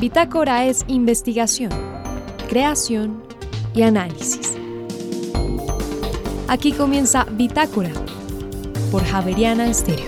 [0.00, 1.72] Bitácora es investigación,
[2.48, 3.20] creación
[3.74, 4.56] y análisis.
[6.46, 7.90] Aquí comienza Bitácora
[8.92, 10.06] por Javeriana Estéreo.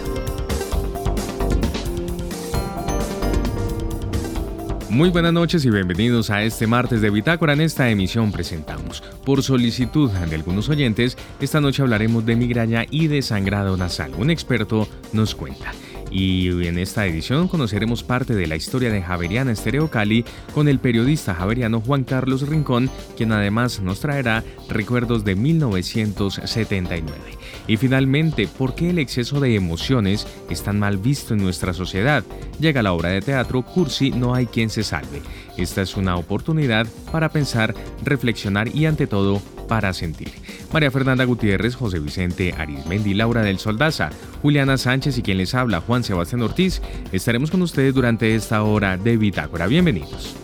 [4.90, 7.54] Muy buenas noches y bienvenidos a este martes de Bitácora.
[7.54, 13.08] En esta emisión presentamos, por solicitud de algunos oyentes, esta noche hablaremos de migraña y
[13.08, 14.12] de sangrado nasal.
[14.18, 15.72] Un experto nos cuenta
[16.10, 20.78] y en esta edición conoceremos parte de la historia de Javeriana Estereo Cali con el
[20.78, 27.12] periodista javeriano Juan Carlos Rincón, quien además nos traerá recuerdos de 1979.
[27.66, 32.24] Y finalmente, ¿por qué el exceso de emociones es tan mal visto en nuestra sociedad?
[32.58, 35.22] Llega la obra de teatro Cursi No hay quien se salve.
[35.56, 40.32] Esta es una oportunidad para pensar, reflexionar y ante todo para sentir.
[40.72, 44.10] María Fernanda Gutiérrez, José Vicente Arismendi, Laura del Soldaza,
[44.42, 46.82] Juliana Sánchez y quien les habla, Juan Sebastián Ortiz,
[47.12, 49.66] estaremos con ustedes durante esta hora de Bitácora.
[49.66, 50.34] Bienvenidos.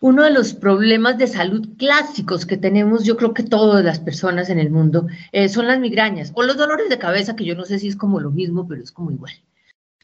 [0.00, 4.48] Uno de los problemas de salud clásicos que tenemos, yo creo que todas las personas
[4.48, 7.64] en el mundo, eh, son las migrañas o los dolores de cabeza, que yo no
[7.64, 9.32] sé si es como lo mismo, pero es como igual.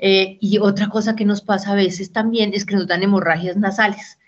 [0.07, 3.57] Eh, y otra cosa que nos pasa a veces también es que nos dan hemorragias
[3.57, 4.19] nasales.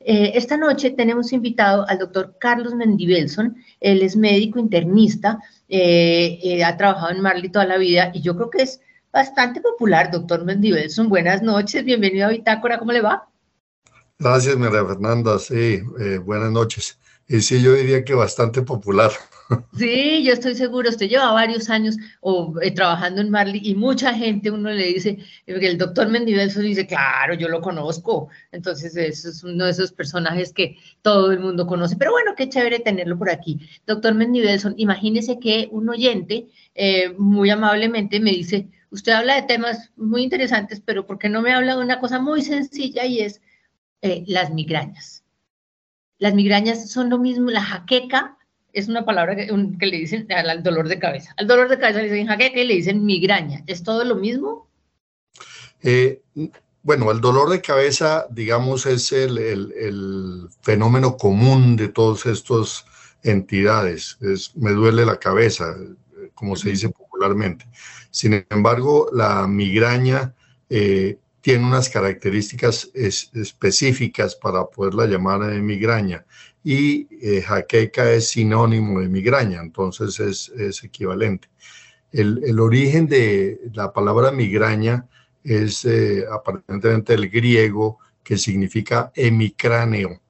[0.00, 3.54] Eh, esta noche tenemos invitado al doctor Carlos Mendibelson.
[3.80, 8.48] Él es médico internista, eh, ha trabajado en Marley toda la vida y yo creo
[8.48, 8.80] que es
[9.12, 11.10] bastante popular, doctor Mendibelson.
[11.10, 13.28] Buenas noches, bienvenido a Bitácora, ¿cómo le va?
[14.18, 15.38] Gracias, María Fernanda.
[15.38, 15.82] Sí,
[16.24, 16.98] buenas noches.
[17.28, 19.10] Y sí, yo diría que bastante popular.
[19.76, 20.90] Sí, yo estoy seguro.
[20.90, 21.96] Usted lleva varios años
[22.62, 27.34] eh, trabajando en Marley y mucha gente, uno le dice, el doctor Mendivelso dice, claro,
[27.34, 28.28] yo lo conozco.
[28.50, 31.96] Entonces, eso es uno de esos personajes que todo el mundo conoce.
[31.96, 33.60] Pero bueno, qué chévere tenerlo por aquí.
[33.86, 39.90] Doctor Mendivelson, imagínese que un oyente eh, muy amablemente me dice, usted habla de temas
[39.96, 43.40] muy interesantes, pero ¿por qué no me habla de una cosa muy sencilla y es
[44.02, 45.25] eh, las migrañas?
[46.18, 48.36] Las migrañas son lo mismo, la jaqueca
[48.72, 51.32] es una palabra que, le dicen al, dolor de cabeza.
[51.38, 53.62] Al dolor de cabeza le dicen jaqueca y le dicen migraña.
[53.66, 54.68] ¿Es todo lo mismo?
[55.82, 56.20] Eh,
[56.82, 62.84] bueno, el dolor de cabeza, digamos, es el, fenómeno común de todas estas
[63.22, 64.18] entidades.
[64.20, 65.74] Es, me duele la cabeza,
[66.34, 67.66] como se dice popularmente.
[68.10, 70.34] Sin embargo, la migraña
[70.68, 76.26] eh, tiene unas características específicas para poderla llamar migraña.
[76.64, 81.46] Y eh, jaqueca es sinónimo de migraña, entonces es, equivalente.
[82.10, 85.06] El, origen de la palabra migraña
[85.44, 90.20] es eh, aparentemente el griego que significa hemicráneo.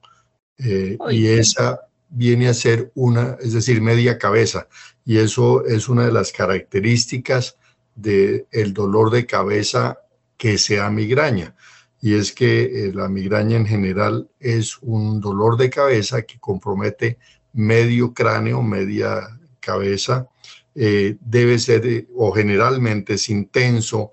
[0.59, 4.67] Eh, y esa viene a ser una, es decir, media cabeza.
[5.03, 7.57] Y eso es una de las características
[7.95, 9.97] del el dolor de cabeza
[10.37, 11.55] que sea migraña.
[11.99, 17.17] Y es que eh, la migraña en general es un dolor de cabeza que compromete
[17.53, 20.27] medio cráneo, media cabeza.
[20.75, 24.11] Eh, debe ser eh, o generalmente es intenso,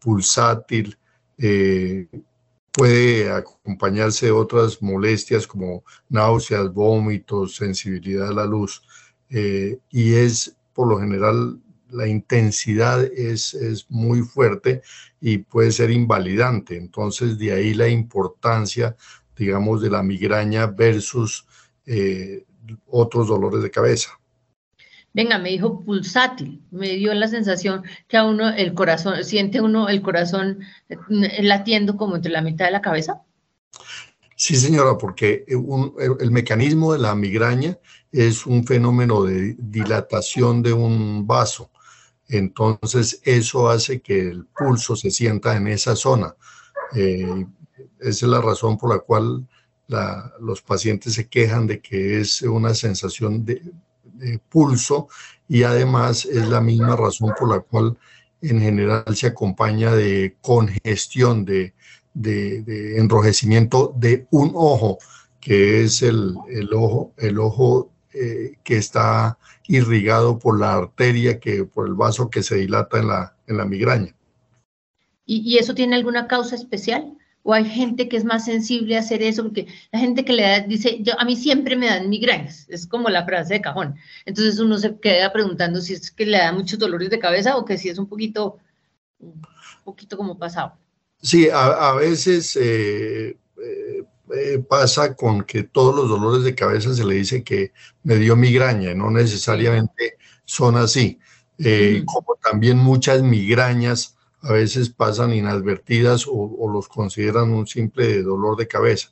[0.00, 0.96] pulsátil,
[2.72, 8.82] puede acompañarse de otras molestias como náuseas, vómitos, sensibilidad a la luz
[9.28, 11.60] y es por lo general
[11.92, 14.82] la intensidad es, es, muy fuerte
[15.20, 16.76] y puede ser invalidante.
[16.76, 18.96] Entonces, de ahí la importancia,
[19.36, 21.46] digamos, de la migraña versus
[21.86, 22.44] eh,
[22.86, 24.18] otros dolores de cabeza.
[25.14, 29.88] Venga, me dijo pulsátil, me dio la sensación que a uno el corazón, siente uno
[29.88, 33.22] el corazón eh, latiendo como entre la mitad de la cabeza.
[34.36, 37.78] Sí, señora, porque el, mecanismo de la migraña
[38.10, 41.70] es un fenómeno de dilatación de un vaso.
[42.32, 46.34] Entonces, eso hace que el pulso se sienta en esa zona.
[46.96, 47.46] Eh,
[48.00, 49.46] esa es la razón por la cual
[50.40, 53.60] los pacientes se quejan de que es una sensación de,
[54.48, 55.08] pulso
[55.48, 57.98] y además es la misma razón por la cual
[58.40, 61.74] en general se acompaña de congestión, de,
[62.96, 64.98] enrojecimiento de un ojo,
[65.40, 66.36] que es el,
[66.72, 72.42] ojo, el ojo eh, que está irrigado por la arteria, que, por el vaso que
[72.42, 74.14] se dilata en la, en la migraña.
[75.24, 77.16] ¿Y, eso tiene alguna causa especial?
[77.42, 79.42] ¿O hay gente que es más sensible a hacer eso?
[79.44, 82.86] Porque la gente que le da, dice, yo, a mí siempre me dan migrañas, es
[82.86, 83.96] como la frase de cajón.
[84.26, 87.64] Entonces uno se queda preguntando si es que le da muchos dolores de cabeza o
[87.64, 88.58] que si es un poquito,
[89.18, 89.42] un
[89.84, 90.76] poquito como pasado.
[91.22, 97.04] Sí, a, veces eh, eh, eh, pasa con que todos los dolores de cabeza se
[97.04, 101.18] le dice que me dio migraña, no necesariamente son así.
[101.58, 108.56] Eh, como también muchas migrañas a veces pasan inadvertidas o, los consideran un simple dolor
[108.56, 109.10] de cabeza.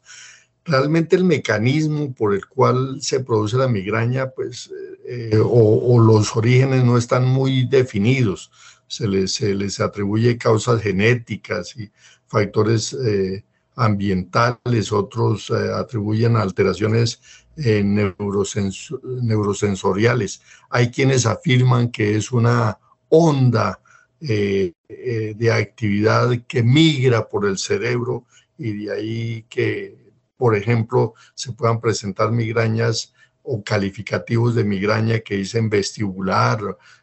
[0.65, 4.71] Realmente el mecanismo por el cual se produce la migraña, pues,
[5.07, 8.51] eh, o, los orígenes no están muy definidos.
[8.89, 11.91] Se les, se les atribuye causas genéticas y
[12.27, 13.45] factores eh,
[13.77, 17.21] ambientales, otros eh, atribuyen alteraciones
[17.57, 20.41] neurosensoriales.
[20.71, 22.79] Hay quienes afirman que es una
[23.11, 23.81] onda
[24.23, 28.27] eh, eh, de actividad que migra por el cerebro
[28.59, 29.97] y de ahí que,
[30.37, 36.61] por ejemplo, se puedan presentar migrañas o calificativos de migraña que dicen vestibular,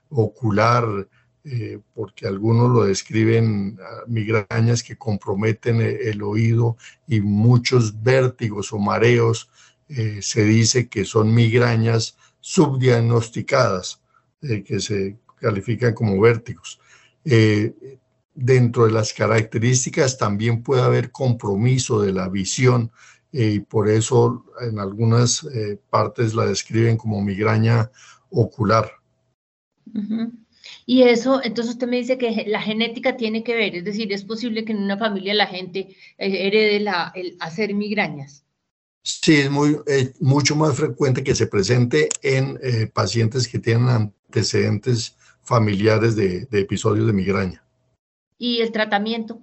[0.10, 1.08] ocular,
[1.50, 6.78] eh, porque algunos lo describen ah, migrañas que comprometen el, oído
[7.08, 9.50] y muchos vértigos o mareos
[10.20, 14.02] se dice que son migrañas subdiagnosticadas,
[14.42, 16.80] que se califican como vértigos.
[17.26, 17.98] Eh,
[18.34, 22.92] dentro de las características también puede haber compromiso de la visión
[23.34, 27.92] eh, y por eso en algunas eh, partes la describen como migraña
[28.30, 28.92] ocular.
[30.89, 34.24] Y eso, entonces usted me dice que la genética tiene que ver, es decir, es
[34.24, 38.45] posible que en una familia la gente herede la, el hacer migrañas.
[39.04, 39.78] Sí, es muy,
[40.22, 42.57] mucho más frecuente que se presente en
[42.94, 45.18] pacientes que tienen antecedentes
[45.48, 47.63] familiares de, episodios de migraña.
[48.38, 49.42] ¿Y el tratamiento?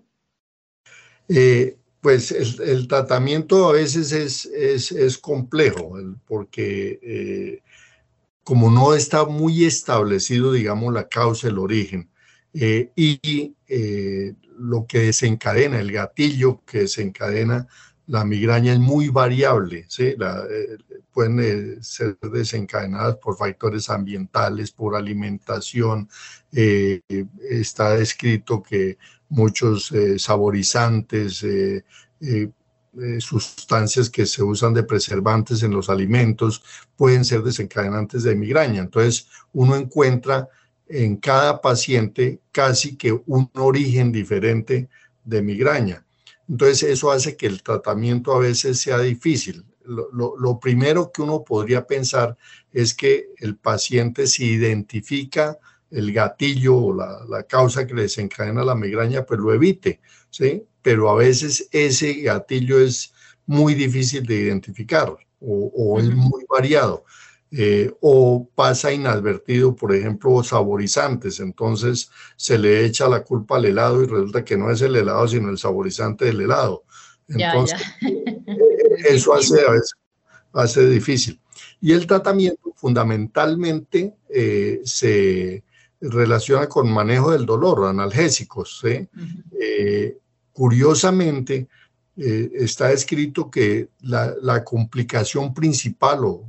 [1.28, 4.44] Eh, pues el, tratamiento a veces es,
[4.92, 7.62] es, complejo, porque eh,
[8.44, 12.10] como no está muy establecido, digamos, la causa, el origen,
[12.52, 13.54] eh, y
[14.58, 17.66] lo que desencadena, el gatillo que desencadena
[18.06, 20.14] la migraña es muy variable, ¿sí?
[20.14, 20.76] Eh,
[21.12, 26.08] pueden eh, ser desencadenadas por factores ambientales, por alimentación.
[26.52, 27.00] Eh,
[27.48, 28.98] está descrito que
[29.28, 31.44] muchos saborizantes,
[33.18, 36.62] sustancias que se usan de preservantes en los alimentos
[36.96, 38.82] pueden ser desencadenantes de migraña.
[38.82, 40.48] Entonces, uno encuentra
[40.88, 44.88] en cada paciente casi que un origen diferente
[45.24, 46.04] de migraña.
[46.48, 49.64] Entonces eso hace que el tratamiento a veces sea difícil.
[49.84, 52.36] Lo, primero que uno podría pensar
[52.72, 55.58] es que el paciente si identifica
[55.90, 60.00] el gatillo o la, causa que le desencadena la migraña, pues lo evite,
[60.30, 60.64] ¿sí?
[60.82, 63.12] Pero a veces ese gatillo es
[63.46, 67.04] muy difícil de identificar o es muy variado.
[67.56, 71.38] Eh, o pasa inadvertido, por ejemplo, saborizantes.
[71.38, 75.28] Entonces se le echa la culpa al helado y resulta que no es el helado,
[75.28, 76.82] sino el saborizante del helado.
[77.28, 77.80] Entonces,
[79.08, 79.60] eso hace,
[80.52, 81.40] hace difícil.
[81.80, 85.62] Y el tratamiento fundamentalmente eh, se
[86.10, 88.82] relaciona con manejo del dolor, analgésicos.
[88.84, 90.18] Eh,
[90.52, 91.68] curiosamente,
[92.16, 96.48] está escrito que la, la, complicación principal o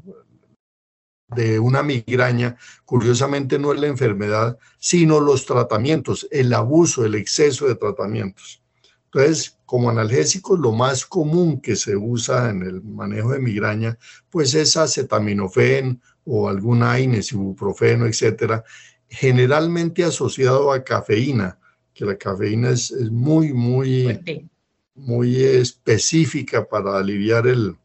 [1.27, 2.55] de una migraña,
[2.85, 8.61] curiosamente no es la enfermedad, sino los tratamientos, el abuso, el exceso de tratamientos.
[9.05, 13.97] Entonces, como analgésicos, lo más común que se usa en el manejo de migraña,
[14.29, 18.63] pues es acetaminofén o algún AINES, ibuprofeno, etcétera,
[19.15, 21.57] generalmente asociado a cafeína,
[21.93, 24.19] que la cafeína es, muy, muy,
[24.93, 27.77] muy específica para aliviar el,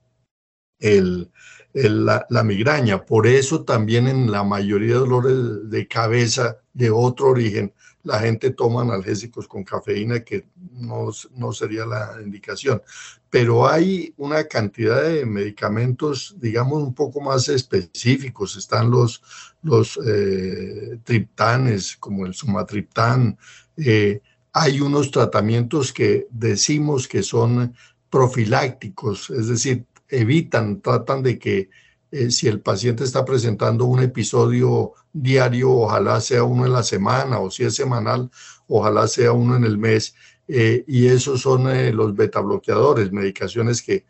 [0.81, 1.31] el,
[1.73, 3.07] la, migraña.
[3.07, 7.73] Por eso también en la mayoría de dolores de cabeza de otro origen,
[8.03, 12.83] la gente toma analgésicos con cafeína, que no, no, sería la indicación.
[13.31, 18.57] Pero hay una cantidad de medicamentos, digamos, un poco más específicos.
[18.57, 19.23] Están los,
[19.63, 23.39] los eh, triptanes, como el sumatriptán.
[23.77, 24.21] Eh,
[24.53, 27.75] hay unos tratamientos que decimos que son
[28.11, 31.71] profilácticos, es decir, evitan, tratan de que
[32.11, 37.39] eh, si el paciente está presentando un episodio diario, ojalá sea uno en la semana
[37.39, 38.31] o si es semanal,
[38.67, 40.15] ojalá sea uno en el mes.
[40.53, 44.05] Eh, y esos son eh, los beta bloqueadores, medicaciones que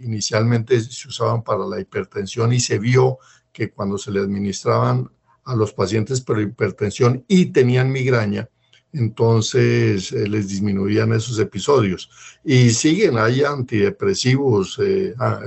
[0.00, 3.18] inicialmente se usaban para la hipertensión y se vio
[3.52, 5.10] que cuando se le administraban
[5.44, 8.48] a los pacientes por hipertensión y tenían migraña,
[8.94, 12.08] entonces eh, les disminuían esos episodios.
[12.44, 15.40] Y siguen, hay antidepresivos, eh, ah,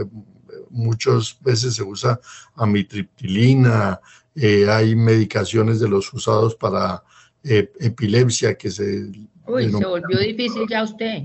[0.70, 2.20] muchas veces se usa
[2.56, 4.00] amitriptilina,
[4.36, 7.04] eh, hay medicaciones de los usados para
[7.44, 9.10] epilepsia que se...
[9.48, 11.24] Uy, se volvió difícil ya usted.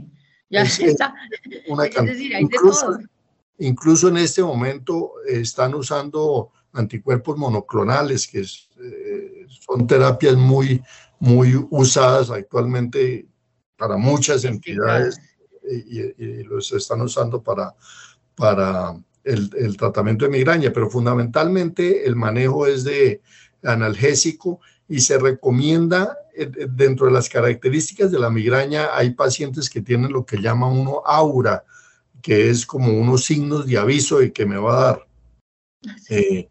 [0.50, 1.14] Ya está.
[1.44, 3.08] es decir, hay incluso, de todo.
[3.58, 10.82] incluso en este momento están usando anticuerpos monoclonales, que son terapias muy
[11.22, 13.28] muy usadas actualmente
[13.76, 15.20] para muchas entidades
[15.62, 17.76] y, los están usando para,
[18.34, 23.22] para el, el, tratamiento de migraña, pero fundamentalmente el manejo es de
[23.62, 26.21] analgésico y se recomienda eh, eh,
[26.70, 31.02] dentro de las características de la migraña hay pacientes que tienen lo que llama uno
[31.04, 31.64] aura,
[32.20, 35.06] que es como unos signos de aviso de que me va a dar.
[36.08, 36.48] Eh,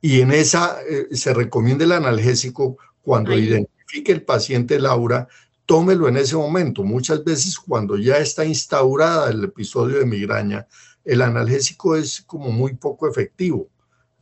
[0.00, 0.78] y en esa
[1.10, 5.28] se recomienda el analgésico cuando identifique el paciente el aura,
[5.66, 6.82] tómelo en ese momento.
[6.82, 10.66] Muchas veces cuando ya está instaurada el episodio de migraña,
[11.04, 13.68] el analgésico es como muy poco efectivo.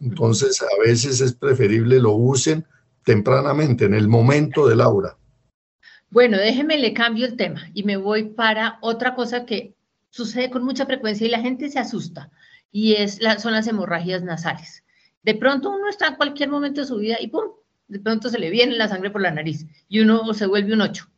[0.00, 2.66] Entonces, a veces es preferible lo usen
[3.06, 5.16] tempranamente, en el momento del aura.
[6.10, 9.74] Bueno, déjeme le cambio el tema y me voy para otra cosa que
[10.10, 12.30] sucede con mucha frecuencia y la gente se asusta
[12.70, 14.84] y es la, son las hemorragias nasales.
[15.22, 17.44] De pronto uno está en cualquier momento de su vida y ¡pum!
[17.88, 20.82] De pronto se le viene la sangre por la nariz y uno se vuelve un
[20.82, 21.08] ocho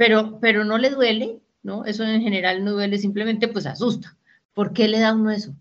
[0.00, 1.84] pero, pero no le duele, ¿no?
[1.84, 4.16] Eso en general no duele, simplemente pues asusta.
[4.54, 5.54] ¿Por qué le da uno eso?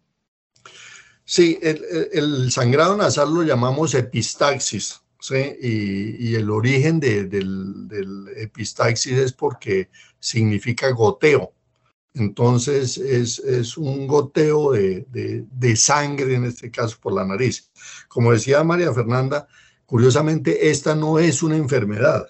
[1.26, 5.56] Sí, el, sangrado nasal lo llamamos epistaxis, ¿sí?
[5.62, 11.54] Y, el origen del, epistaxis es porque significa goteo.
[12.14, 17.70] Entonces es, un goteo de, de, sangre, en este caso por la nariz.
[18.08, 19.48] Como decía María Fernanda,
[19.86, 22.28] curiosamente esta no es una enfermedad,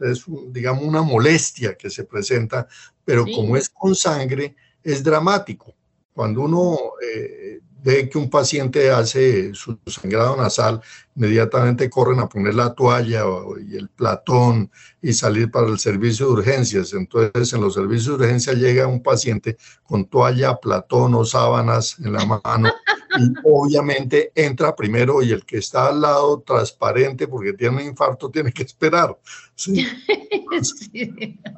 [0.00, 2.68] es, digamos, una molestia que se presenta,
[3.04, 5.74] pero como es con sangre, es dramático.
[6.12, 7.45] Cuando uno eh,
[7.82, 10.80] ve que un paciente hace su sangrado nasal,
[11.14, 13.24] inmediatamente corren a poner la toalla
[13.66, 16.92] y el platón y salir para el servicio de urgencias.
[16.92, 22.12] Entonces, en los servicios de urgencia llega un paciente con toalla, platón o sábanas en
[22.12, 22.70] la mano
[23.18, 28.30] y obviamente entra primero y el que está al lado transparente porque tiene un infarto
[28.30, 29.16] tiene que esperar.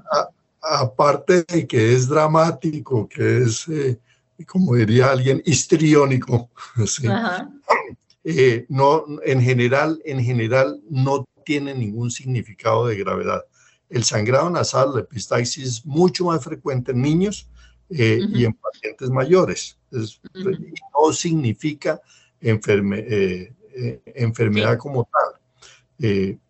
[0.61, 3.99] aparte de que es dramático, que es, eh,
[4.47, 6.51] como diría alguien, histriónico,
[8.25, 13.43] eh, no, en, general, en general no tiene ningún significado de gravedad.
[13.89, 17.49] El sangrado nasal, la epistaxis, es mucho más frecuente en niños
[17.91, 19.79] eh, y en pacientes mayores.
[19.91, 22.01] No significa
[22.41, 25.41] eh, eh, enfermedad como tal.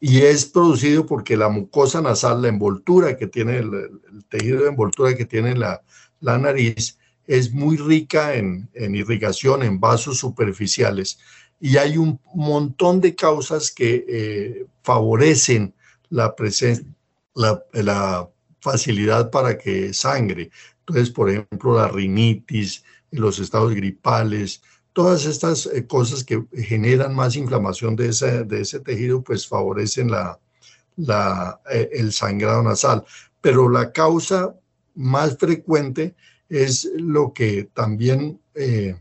[0.00, 5.14] y es producido porque la mucosa nasal, la envoltura que tiene, el, tejido de envoltura
[5.14, 5.80] que tiene la,
[6.20, 11.20] la nariz, es muy rica en, en, irrigación, en vasos superficiales.
[11.60, 15.74] Y hay un montón de causas que favorecen
[16.10, 16.84] la presencia,
[17.34, 18.28] la, la
[18.60, 20.50] facilidad para que sangre.
[20.80, 27.36] Entonces, por ejemplo, la rinitis, los estados gripales, todas estas eh, cosas que generan más
[27.36, 30.38] inflamación de ese, de ese tejido, pues favorecen la,
[30.96, 33.04] la, eh, el sangrado nasal.
[33.40, 34.54] Pero la causa
[34.94, 36.16] más frecuente
[36.48, 38.96] es lo que también eh,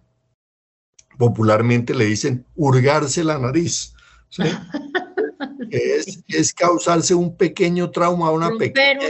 [1.18, 3.94] popularmente le dicen hurgarse la nariz.
[5.72, 9.08] es, es, causarse un pequeño trauma, una pequeña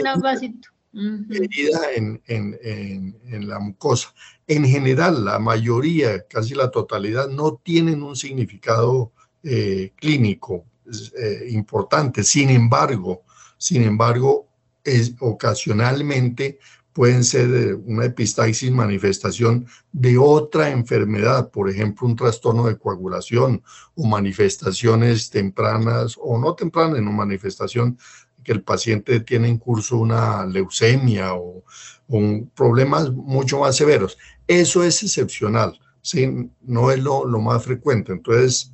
[1.30, 4.14] herida en, en, en, la mucosa.
[4.48, 9.12] En general, la mayoría, casi la totalidad, no tienen un significado
[9.44, 10.66] eh, clínico
[11.20, 12.24] eh, importante.
[12.24, 13.24] Sin embargo,
[13.58, 14.48] sin embargo,
[14.84, 16.60] es, ocasionalmente
[16.98, 23.62] pueden ser una epistaxis manifestación de otra enfermedad, por ejemplo, un trastorno de coagulación
[23.94, 28.00] o manifestaciones tempranas o no tempranas, no manifestación
[28.44, 31.64] que el paciente tiene en curso una leucemia o,
[32.56, 34.18] problemas mucho más severos.
[34.48, 36.50] Eso es excepcional, ¿sí?
[36.64, 38.12] no es lo, más frecuente.
[38.12, 38.74] Entonces,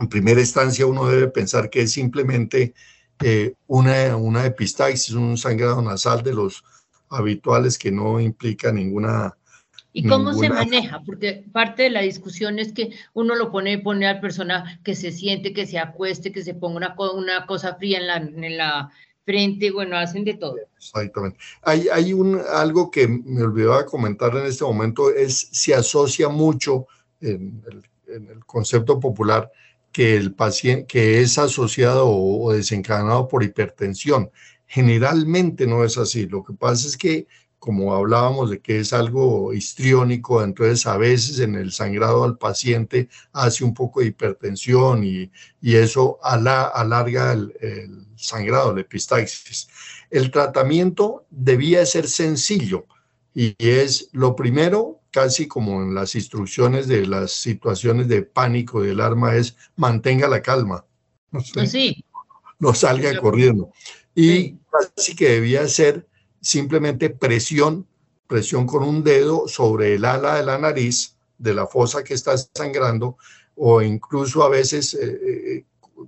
[0.00, 2.74] en primera instancia uno debe pensar que es simplemente
[3.22, 6.64] eh, una, una epistaxis, un sangrado nasal de los
[7.08, 9.36] habituales que no implica ninguna
[9.96, 11.00] ¿Y cómo se maneja?
[11.06, 15.10] Porque parte de la discusión es que uno lo pone, pone al persona que se
[15.10, 18.90] siente, que se acueste, que se ponga una, una cosa fría en la, en la
[19.24, 20.56] frente, bueno, hacen de todo.
[20.76, 21.38] Exactamente.
[21.62, 26.86] Hay, hay un, algo que me olvidaba comentar en este momento, es se asocia mucho
[27.22, 27.82] en el,
[28.14, 29.50] en el concepto popular
[29.92, 34.30] que el paciente que es asociado o desencadenado por hipertensión.
[34.66, 36.26] Generalmente no es así.
[36.26, 37.26] Lo que pasa es que
[37.58, 43.08] como hablábamos de que es algo histriónico, entonces a veces en el sangrado al paciente
[43.32, 45.32] hace un poco de hipertensión y,
[45.62, 49.68] eso alarga el, sangrado, la epistaxis.
[50.10, 52.86] El tratamiento debía ser sencillo
[53.34, 58.90] y es lo primero, casi como en las instrucciones de las situaciones de pánico y
[58.90, 60.84] alarma, es mantenga la calma.
[61.30, 62.04] Pues sí.
[62.60, 63.72] no salga corriendo.
[64.16, 66.08] Y casi que debía ser
[66.40, 67.86] simplemente presión,
[68.26, 72.34] presión con un dedo sobre el ala de la nariz, de la fosa que está
[72.54, 73.18] sangrando,
[73.54, 75.64] o incluso a veces eh, eh,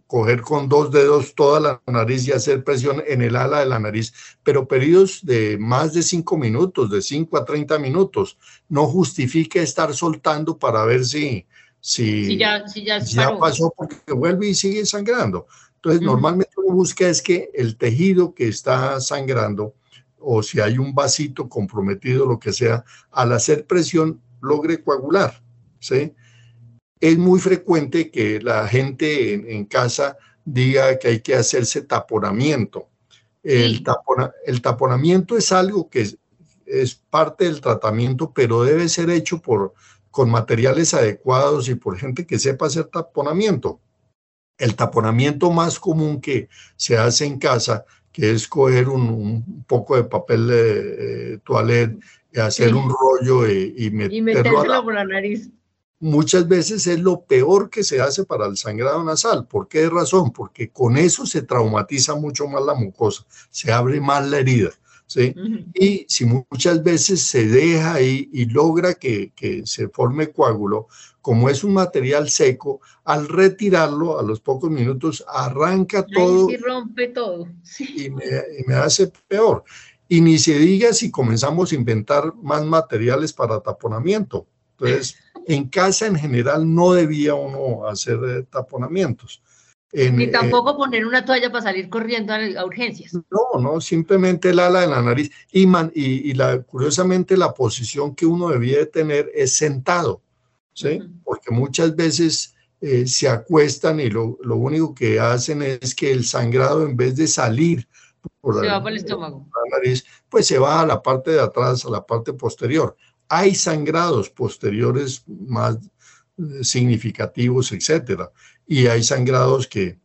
[0.07, 3.79] coger con dos dedos toda la nariz y hacer presión en el ala de la
[3.79, 4.13] nariz,
[4.43, 8.39] pero periodos de más de cinco minutos, de cinco a treinta minutos,
[8.71, 11.47] no justifique estar soltando para ver si,
[11.81, 15.47] si, ya, ya, pasó porque vuelve y sigue sangrando.
[15.79, 19.75] Entonces, normalmente uno busca es que el tejido que está sangrando
[20.19, 25.41] o si hay un vasito comprometido, lo que sea, al hacer presión logre coagular,
[25.79, 26.13] ¿sí?
[27.01, 32.89] Es muy frecuente que la gente en, casa diga que hay que hacerse taponamiento.
[33.45, 33.85] El,
[34.47, 36.19] el taponamiento es algo que
[36.67, 39.75] es, parte del tratamiento, pero debe ser hecho por,
[40.11, 43.81] con materiales adecuados y por gente que sepa hacer taponamiento.
[44.59, 50.05] El taponamiento más común que se hace en casa, que es coger un, poco de
[50.05, 51.99] papel de toilette,
[52.33, 55.51] y hacer un rollo y, y meterlo por la nariz
[56.01, 59.47] muchas veces es lo peor que se hace para el sangrado nasal.
[59.47, 60.33] ¿Por qué razón?
[60.33, 64.71] Porque con eso se traumatiza mucho más la mucosa, se abre más la herida.
[65.07, 65.35] ¿sí?
[65.75, 69.33] Y si muchas veces se deja ahí y logra que,
[69.65, 70.89] se forme coágulo,
[71.29, 76.49] como es un material seco, al retirarlo a los pocos minutos arranca todo.
[76.49, 77.47] Y rompe todo.
[77.79, 79.63] Y, me, y me hace peor.
[80.09, 84.47] Y ni se diga si comenzamos a inventar más materiales para taponamiento.
[84.71, 85.17] Entonces,
[85.47, 89.43] en casa en general no debía uno hacer eh, taponamientos.
[89.93, 93.13] Ni eh, tampoco poner una toalla para salir corriendo a, urgencias.
[93.13, 95.31] No, no, simplemente el ala de la nariz.
[95.53, 100.23] Y, y, la, curiosamente la posición que uno debía de tener es sentado,
[100.79, 101.01] ¿sí?
[101.25, 106.25] Porque muchas veces eh, se acuestan y lo, lo, único que hacen es que el
[106.25, 107.89] sangrado en vez de salir
[108.41, 109.49] por, la, el estómago.
[109.53, 112.97] la nariz, pues se va a la parte de atrás, a la parte posterior.
[113.29, 115.77] Hay sangrados posteriores más
[116.39, 118.31] eh, significativos, etcétera.
[118.67, 119.99] Y hay sangrados que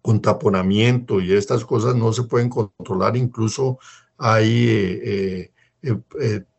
[0.00, 3.16] con taponamiento y estas cosas no se pueden controlar.
[3.16, 3.78] Incluso
[4.16, 5.51] hay eh, eh,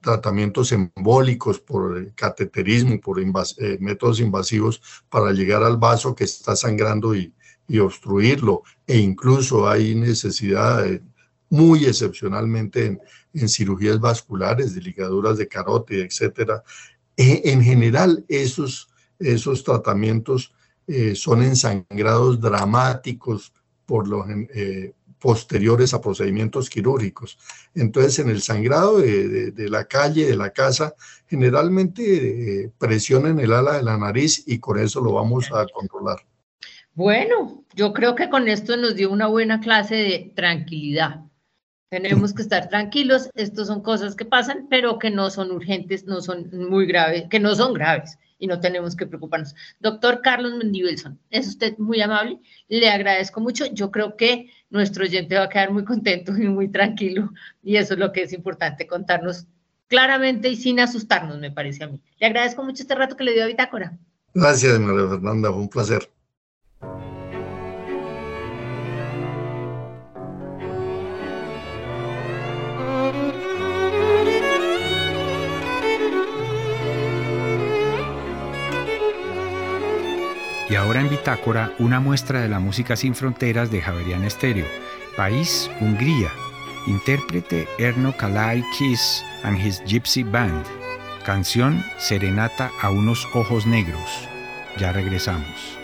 [0.01, 3.23] tratamientos embólicos por cateterismo, por
[3.79, 7.33] métodos invasivos para llegar al vaso que está sangrando y,
[7.81, 8.61] obstruirlo.
[8.85, 10.85] E incluso hay necesidad
[11.49, 12.99] muy excepcionalmente
[13.33, 16.63] en, cirugías vasculares, de ligaduras de carótida, etcétera.
[17.15, 20.53] E, en general, esos, esos tratamientos
[20.87, 23.53] eh, son ensangrados dramáticos
[23.85, 27.39] por los eh, posteriores a procedimientos quirúrgicos.
[27.73, 30.95] Entonces, en el sangrado de, la calle, de la casa,
[31.27, 36.17] generalmente eh, presionan el ala de la nariz y con eso lo vamos a controlar.
[36.93, 41.21] Bueno, yo creo que con esto nos dio una buena clase de tranquilidad.
[41.89, 46.19] Tenemos que estar tranquilos, estas son cosas que pasan, pero que no son urgentes, no
[46.19, 49.55] son muy graves, que no son graves y no tenemos que preocuparnos.
[49.79, 53.65] Doctor Carlos Mendibelson, es usted muy amable, le agradezco mucho.
[53.67, 57.31] Yo creo que nuestro oyente va a quedar muy contento y muy tranquilo
[57.63, 59.47] y eso es lo que es importante, contarnos
[59.87, 62.01] claramente y sin asustarnos, me parece a mí.
[62.19, 63.97] Le agradezco mucho este rato que le dio a Bitácora.
[64.33, 66.09] Gracias, María Fernanda, fue un placer.
[80.73, 84.65] Y ahora en Bitácora, una muestra de la música sin fronteras de Javerian Estéreo.
[85.15, 86.31] País, Hungría.
[86.87, 90.65] Intérprete Erno Kalai Kiss and his Gypsy Band.
[91.23, 94.27] Canción Serenata a unos ojos negros.
[94.79, 95.82] Ya regresamos.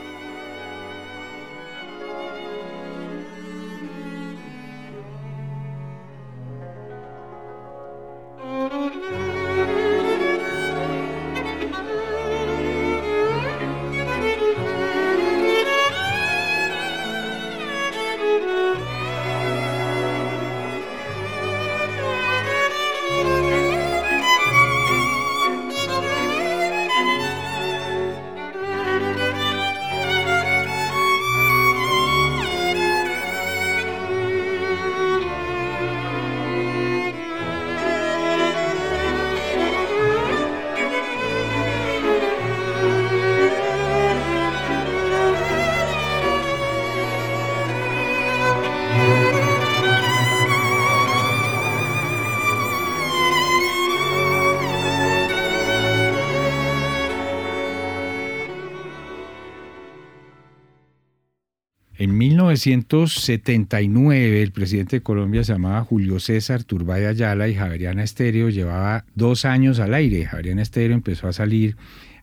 [62.08, 69.04] 1979 el presidente de Colombia se llamaba Julio César Turbay Ayala y Javeriana Estéreo llevaba
[69.16, 70.26] dos años al aire.
[70.26, 71.76] Javeriana Estéreo empezó a salir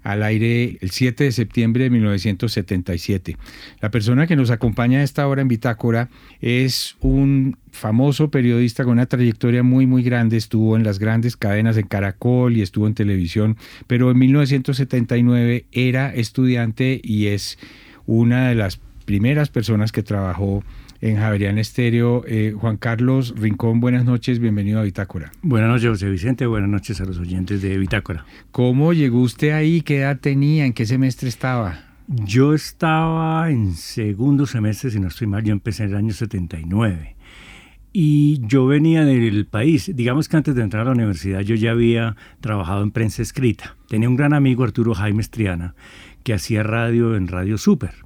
[0.07, 3.37] al aire el 7 de septiembre de 1977.
[3.81, 6.11] La persona que nos acompaña a esta hora en Bitácora
[6.41, 11.77] es un famoso periodista con una trayectoria muy muy grande, estuvo en las grandes cadenas
[11.77, 13.57] en Caracol y estuvo en televisión,
[13.89, 17.59] pero en 1979 era estudiante y es
[18.07, 20.63] una de las primeras personas que trabajó
[21.01, 22.25] en Javerian Estéreo.
[22.27, 25.33] Eh, Juan Carlos Rincón, buenas noches, bienvenido a Bitácora.
[25.41, 28.27] Buenas noches, José Vicente, buenas noches a los oyentes de Bitácora.
[28.51, 29.81] ¿Cómo llegó usted ahí?
[29.81, 30.67] ¿Qué edad tenía?
[30.67, 31.85] ¿En qué semestre estaba?
[32.09, 37.17] Yo estaba en segundo semestre, si no estoy mal, yo empecé en el año 79.
[37.93, 41.71] Y yo venía del país, digamos que antes de entrar a la universidad yo ya
[41.71, 43.77] había trabajado en prensa escrita.
[43.89, 45.75] Tenía un gran amigo, Arturo Jaime Estriana,
[46.23, 48.06] que hacía radio en Radio Super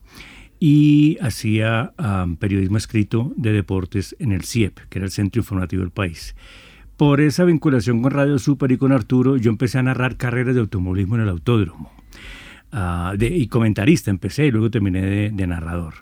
[0.61, 1.95] y hacía
[2.39, 6.37] periodismo escrito de deportes en el CIEP, que era el Centro Informativo del País.
[6.99, 10.61] Por esa vinculación con Radio Super y con Arturo, yo empecé a narrar carreras de
[10.61, 11.91] automovilismo en el autódromo.
[12.73, 15.95] Ah, y comentarista empecé y luego terminé de narrador.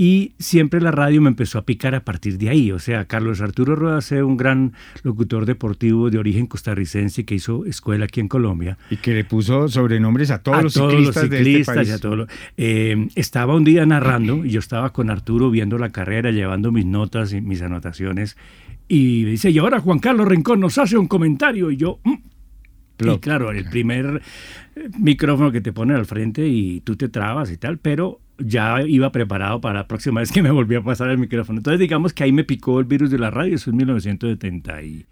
[0.00, 2.70] Y siempre la radio me empezó a picar a partir de ahí.
[2.70, 8.04] O sea, Carlos Arturo Rueda un gran locutor deportivo de origen costarricense que hizo escuela
[8.04, 8.78] aquí en Colombia.
[8.90, 12.00] Y que le puso sobrenombres a todos los ciclistas, de este país.
[12.56, 16.86] Eh, estaba un día narrando y yo estaba con Arturo viendo la carrera, llevando mis
[16.86, 18.36] notas y mis anotaciones.
[18.86, 21.72] Y dice, y ahora Juan Carlos Rincón nos hace un comentario.
[21.72, 21.98] Y yo...
[22.04, 22.14] Mm".
[23.00, 24.22] Y claro, el primer
[24.96, 29.12] micrófono que te ponen al frente y tú te trabas y tal, pero ya iba
[29.12, 31.58] preparado para la próxima vez que me volvía a pasar el micrófono.
[31.58, 35.06] Entonces digamos que ahí me picó el virus de la radio, eso es 1970 y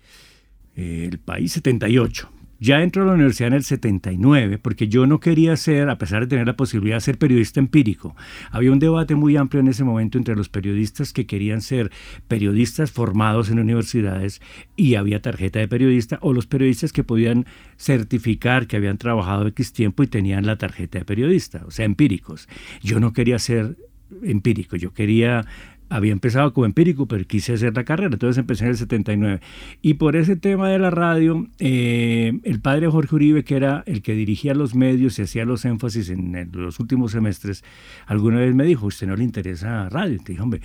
[0.76, 2.30] eh, el país 78.
[2.58, 6.22] Ya entro a la universidad en el 79 porque yo no quería ser, a pesar
[6.22, 8.16] de tener la posibilidad de ser periodista empírico,
[8.50, 11.90] había un debate muy amplio en ese momento entre los periodistas que querían ser
[12.28, 14.40] periodistas formados en universidades
[14.74, 19.72] y había tarjeta de periodista o los periodistas que podían certificar que habían trabajado X
[19.72, 22.48] tiempo y tenían la tarjeta de periodista, o sea, empíricos.
[22.82, 23.76] Yo no quería ser
[24.22, 25.44] empírico, yo quería
[25.88, 29.40] había empezado como empírico, pero quise hacer la carrera, entonces empecé en el 79.
[29.82, 34.02] Y por ese tema de la radio, eh, el padre Jorge Uribe, que era el
[34.02, 37.64] que dirigía los medios y hacía los énfasis en, los últimos semestres,
[38.06, 40.18] alguna vez me dijo, ¿usted no le interesa radio?
[40.18, 40.60] te dije, hombre,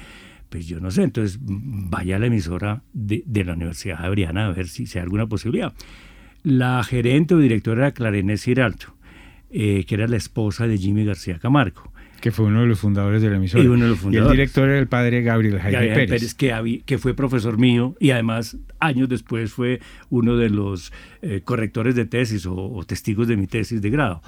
[0.50, 4.68] pues yo no sé, entonces vaya a la emisora de, la Universidad Javeriana a ver
[4.68, 5.74] si, hay alguna posibilidad.
[6.44, 8.88] La gerente o directora era Clarenés Giraldo,
[9.52, 11.92] eh, que era la esposa de Jimmy García Camargo.
[12.22, 13.64] Que fue uno de los fundadores de la emisora.
[13.64, 16.34] Y, el director era el padre Gabriel Jaime Pérez.
[16.36, 21.96] que, que, fue profesor mío y además años después fue uno de los eh, correctores
[21.96, 24.22] de tesis o, testigos de mi tesis de grado.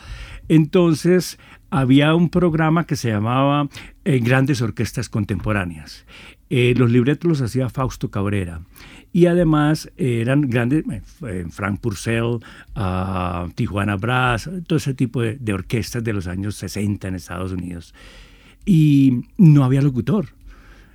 [0.49, 1.37] Entonces
[1.69, 3.69] había un programa que se llamaba
[4.05, 6.05] eh, Grandes Orquestas Contemporáneas.
[6.49, 8.61] Eh, los libretos los hacía Fausto Cabrera
[9.13, 10.83] y además eran grandes,
[11.27, 12.39] eh, Frank Purcell,
[12.75, 17.93] uh, Tijuana Brass, todo ese tipo de, orquestas de los años 60 en Estados Unidos.
[18.65, 20.29] Y no había locutor.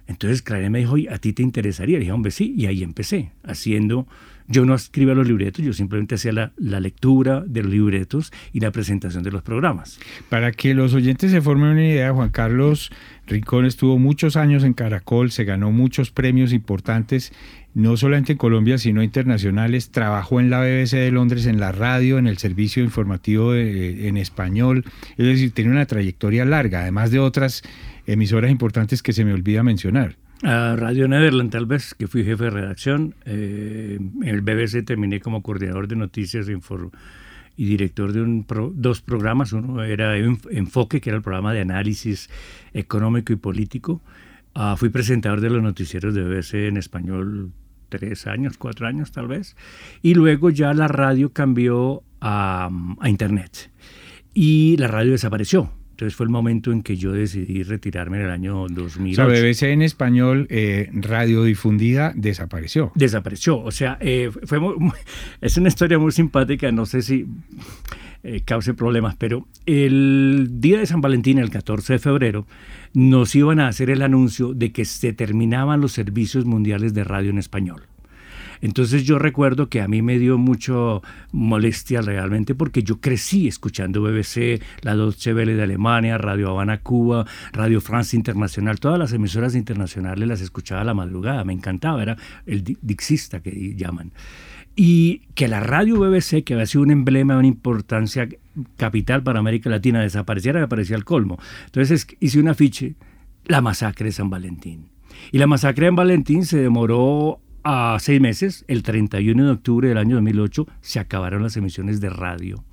[0.08, 1.98] Entonces Clarín me dijo, ¿a ti te interesaría?
[1.98, 4.08] Y dije, hombre, sí, y ahí empecé, haciendo,
[4.48, 8.70] yo no escribía los libretos, yo simplemente hacía la, lectura de los libretos y la
[8.70, 10.00] presentación de los programas.
[10.28, 12.90] Para que los oyentes se formen una idea, Juan Carlos
[13.26, 17.32] Rincón estuvo muchos años en Caracol, se ganó muchos premios importantes
[17.74, 19.90] no solamente en Colombia, sino internacionales.
[19.90, 24.84] Trabajó en la BBC de Londres, en la radio, en el servicio informativo en español.
[25.16, 27.62] Es decir, tiene una trayectoria larga, además de otras
[28.06, 30.16] emisoras importantes que se me olvida mencionar.
[30.42, 33.14] A Radio Nederland, tal vez, que fui jefe de redacción.
[33.24, 39.53] Eh, en el BBC terminé como coordinador de noticias y director de un dos programas.
[39.53, 42.31] Uno era Enfoque, que era el programa de análisis
[42.72, 44.01] económico y político.
[44.55, 47.53] Ah, fui presentador de los noticieros de BBC en español
[47.88, 49.57] tres años, cuatro años tal vez.
[50.03, 52.70] Y luego ya la radio cambió a,
[53.05, 53.70] Internet
[54.35, 55.70] y la radio desapareció.
[55.98, 59.20] Entonces fue el momento en que yo decidí retirarme en el año 2008.
[59.20, 62.92] O sea, BBC en español, eh, radiodifundida, desapareció.
[62.94, 63.58] Desapareció.
[63.58, 64.61] O sea, eh, fue
[65.40, 67.26] es una historia muy simpática, no sé si
[68.22, 72.46] eh, cause problemas, pero el día de San Valentín, el 14 de febrero,
[72.94, 77.30] nos iban a hacer el anuncio de que se terminaban los servicios mundiales de radio
[77.30, 77.88] en español.
[78.61, 84.03] Entonces yo recuerdo que a mí me dio mucho molestia realmente porque yo crecí escuchando
[84.03, 89.55] BBC, la Deutsche Welle de Alemania, Radio Habana Cuba, Radio France Internacional, todas las emisoras
[89.55, 92.16] internacionales las escuchaba a la madrugada, me encantaba, era
[92.47, 94.12] el dixista que llaman.
[94.81, 98.29] Y que la radio BBC, que había sido un emblema de una importancia
[98.77, 101.38] capital para América Latina, desapareciera, me parecía el colmo.
[101.66, 102.94] Entonces hice un afiche
[103.44, 104.90] la masacre de San Valentín.
[105.33, 109.98] Y la masacre de Valentín se demoró a seis meses, el 31 de octubre del
[109.98, 112.64] año 2008 se acabaron las emisiones de radio.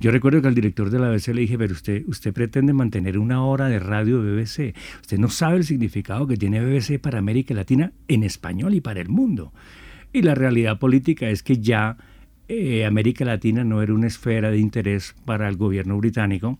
[0.00, 3.16] Yo recuerdo que al director de la BBC le dije, pero usted, usted pretende mantener
[3.16, 4.74] una hora de radio de BBC.
[5.02, 9.00] Usted no sabe el significado que tiene BBC para América Latina en español y para
[9.00, 9.52] el mundo.
[10.12, 11.96] Y la realidad política es que ya
[12.48, 16.58] eh, América Latina no era una esfera de interés para el gobierno británico.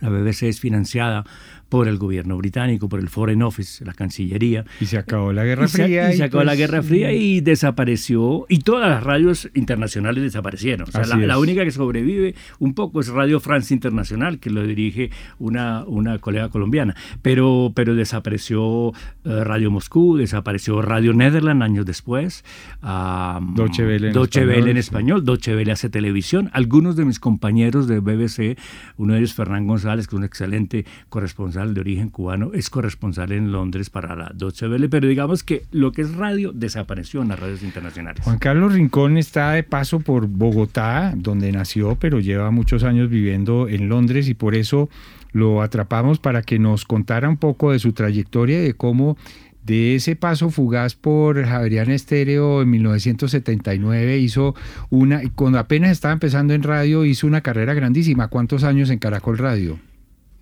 [0.00, 1.24] La BBC es financiada
[1.72, 4.66] por el gobierno británico, por el Foreign Office, la Cancillería.
[4.78, 6.12] Y se acabó la Guerra Fría.
[6.12, 10.86] y se acabó la pues, Guerra Fría y desapareció, y todas las radios internacionales desaparecieron.
[10.86, 15.12] O sea, la, única que sobrevive un poco es Radio France Internacional, que lo dirige
[15.38, 16.94] una, una colega colombiana.
[17.22, 18.92] Pero, pero desapareció
[19.24, 22.44] eh, Radio Moscú, desapareció Radio Netherlands años después.
[22.82, 24.68] Um, Deutsche Welle en Deutsche español.
[24.68, 26.50] En español, Deutsche Welle hace televisión.
[26.52, 28.58] Algunos de mis compañeros de BBC,
[28.98, 33.32] uno de ellos Fernán González, que es un excelente corresponsal de origen cubano, es corresponsal
[33.32, 37.28] en Londres para la Deutsche Welle, pero digamos que lo que es radio desapareció en
[37.28, 38.24] las radios internacionales.
[38.24, 43.68] Juan Carlos Rincón está de paso por Bogotá, donde nació, pero lleva muchos años viviendo
[43.68, 44.90] en Londres y por eso
[45.32, 49.16] lo atrapamos para que nos contara un poco de su trayectoria y de cómo
[49.64, 54.54] de ese paso fugaz por Javerian Estéreo en 1979 hizo
[54.90, 58.28] una, cuando apenas estaba empezando en radio, hizo una carrera grandísima.
[58.28, 59.78] ¿Cuántos años en Caracol Radio?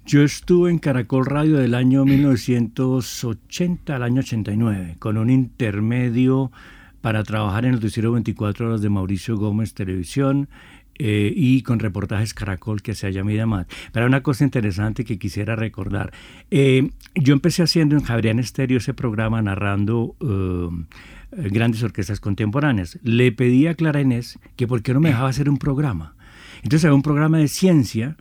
[0.07, 6.51] Yo estuve en Caracol Radio del año 1980 al año 89, con un intermedio
[7.01, 10.49] para trabajar en el noticiero 24 horas de Mauricio Gómez Televisión
[10.99, 13.71] eh, y con reportajes Caracol que hacía Yamida Mat.
[13.93, 16.13] Pero una cosa interesante que quisiera recordar.
[16.51, 22.99] Eh, yo empecé haciendo en Javier Estéreo ese programa narrando eh, grandes orquestas contemporáneas.
[23.03, 26.17] Le pedí a Clara Inés que por qué no me dejaba hacer un programa.
[26.63, 28.17] Entonces había un programa de ciencia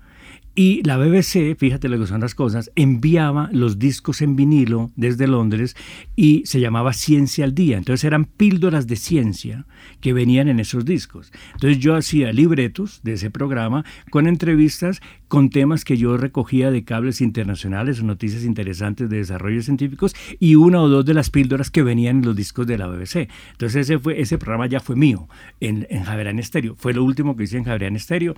[0.62, 5.26] y la BBC, fíjate lo que son las cosas, enviaba los discos en vinilo desde
[5.26, 5.78] Londres
[6.18, 7.78] y se llamaba Ciencia al Día.
[7.78, 9.66] Entonces eran píldoras de ciencia
[10.02, 11.32] que venían en esos discos.
[11.54, 16.84] Entonces yo hacía libretos de ese programa con entrevistas con temas que yo recogía de
[16.84, 21.72] cables internacionales o noticias interesantes de desarrollos científicos y una o dos de las píldoras
[21.72, 23.30] que venían en los discos de la BBC.
[23.52, 25.30] Entonces ese, fue, ese programa ya fue mío
[25.62, 26.76] en, en Estéreo.
[26.76, 28.36] Fue lo último que hice en Javerian Estéreo.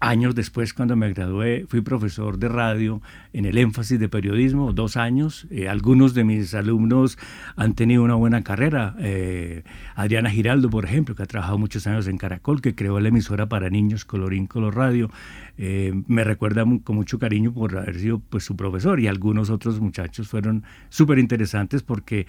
[0.00, 4.96] Años después, cuando me gradué, fui profesor de radio en el énfasis de periodismo, dos
[4.96, 5.48] años.
[5.50, 7.18] Eh, algunos de mis alumnos
[7.56, 8.94] han tenido una buena carrera.
[9.00, 9.64] Eh,
[9.96, 13.48] Adriana Giraldo, por ejemplo, que ha trabajado muchos años en Caracol, que creó la emisora
[13.48, 15.10] para niños Colorín Color Radio.
[15.56, 19.80] Eh, me recuerda con mucho cariño por haber sido pues, su profesor y algunos otros
[19.80, 22.28] muchachos fueron súper interesantes porque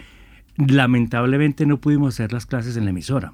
[0.57, 3.33] lamentablemente no pudimos hacer las clases en la emisora.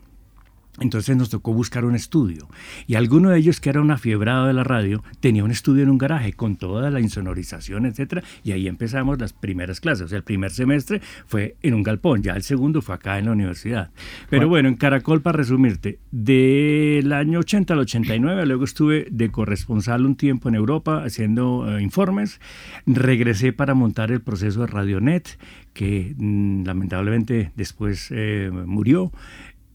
[0.79, 2.47] Entonces nos tocó buscar un estudio.
[2.88, 5.89] Y alguno de ellos, que era una fiebrada de la radio, tenía un estudio en
[5.89, 8.23] un garaje con toda la insonorización, etc.
[8.43, 10.05] Y ahí empezamos las primeras clases.
[10.05, 13.25] O sea, el primer semestre fue en un galpón, ya el segundo fue acá en
[13.25, 13.91] la universidad.
[14.29, 20.05] Pero bueno, en Caracol, para resumirte, del año 80 al 89, luego estuve de corresponsal
[20.05, 22.39] un tiempo en Europa haciendo eh, informes.
[22.85, 25.38] Regresé para montar el proceso de Radionet,
[25.73, 29.11] que mm, lamentablemente después eh, murió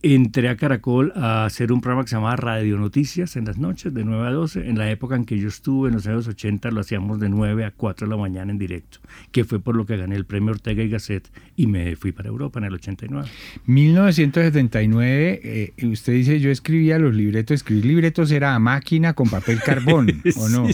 [0.03, 3.93] entré a Caracol a hacer un programa que se llamaba Radio Noticias en las noches,
[3.93, 4.67] de 9 a 12.
[4.67, 7.65] En la época en que yo estuve, en los años 80, lo hacíamos de 9
[7.65, 8.99] a 4 de la mañana en directo,
[9.31, 12.29] que fue por lo que gané el premio Ortega y Gasset y me fui para
[12.29, 13.27] Europa en el 89.
[13.65, 19.59] 1979, eh, usted dice, yo escribía los libretos, escribir libretos era a máquina con papel
[19.63, 20.67] carbón, ¿o no?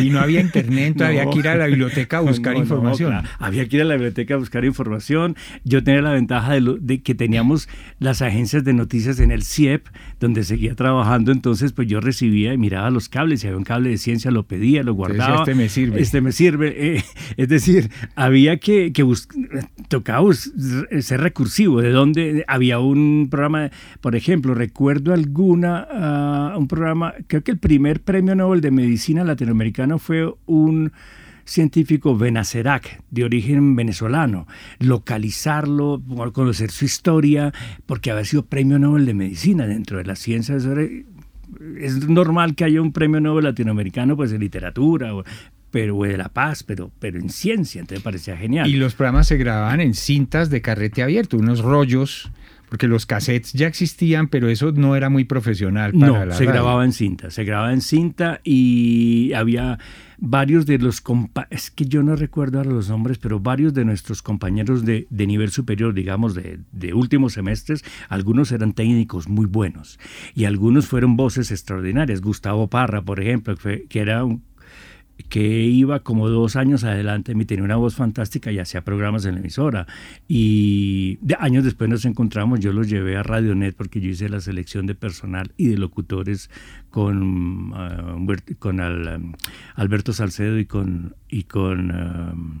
[0.00, 3.14] Y no había internet, había que ir a la biblioteca a buscar información.
[3.38, 5.36] Había que ir a la biblioteca a buscar información.
[5.64, 9.86] Yo tenía la ventaja de, de que teníamos las agencias de noticias en el CIEP,
[10.18, 13.90] donde seguía trabajando, entonces pues yo recibía y miraba los cables, si había un cable
[13.90, 15.40] de ciencia lo pedía, lo guardaba.
[15.40, 16.00] este me sirve.
[16.00, 16.96] Este me sirve.
[16.96, 17.04] Eh,
[17.36, 19.06] es decir, había que, que
[19.88, 27.14] tocaba ser recursivo, de donde había un programa, por ejemplo, recuerdo alguna, ah, un programa,
[27.26, 30.92] creo que el primer premio Nobel de Medicina latinoamericano fue un
[31.50, 34.46] científico Benacerac, de origen venezolano,
[34.78, 36.00] localizarlo,
[36.32, 37.52] conocer su historia,
[37.86, 40.64] porque había sido premio Nobel de Medicina dentro de las ciencias.
[41.80, 45.10] Es normal que haya un premio Nobel latinoamericano pues en literatura,
[45.72, 48.68] pero de la paz, pero, pero en ciencia, entonces parecía genial.
[48.68, 52.30] Y los programas se grababan en cintas de carrete abierto, unos rollos
[52.70, 56.84] porque los cassettes ya existían, pero eso no era muy profesional para no, se grababa
[56.84, 59.80] en cinta, se grababa en cinta y había
[60.20, 61.02] varios de los
[61.48, 65.50] es que yo no recuerdo ahora los nombres, pero varios de nuestros compañeros de, nivel
[65.50, 69.98] superior, digamos, de, últimos semestres, algunos eran técnicos muy buenos
[70.34, 72.20] y algunos fueron voces extraordinarias.
[72.20, 74.42] Gustavo Parra, por ejemplo, que, era un
[75.28, 79.34] que iba como dos años adelante, me tenía una voz fantástica y hacía programas en
[79.34, 79.86] la emisora.
[80.28, 84.40] Y de, años después nos encontramos, yo los llevé a Radionet porque yo hice la
[84.40, 86.50] selección de personal y de locutores
[86.90, 89.34] con, uh, con al,
[89.74, 91.14] Alberto Salcedo y con...
[91.90, 92.60] Um,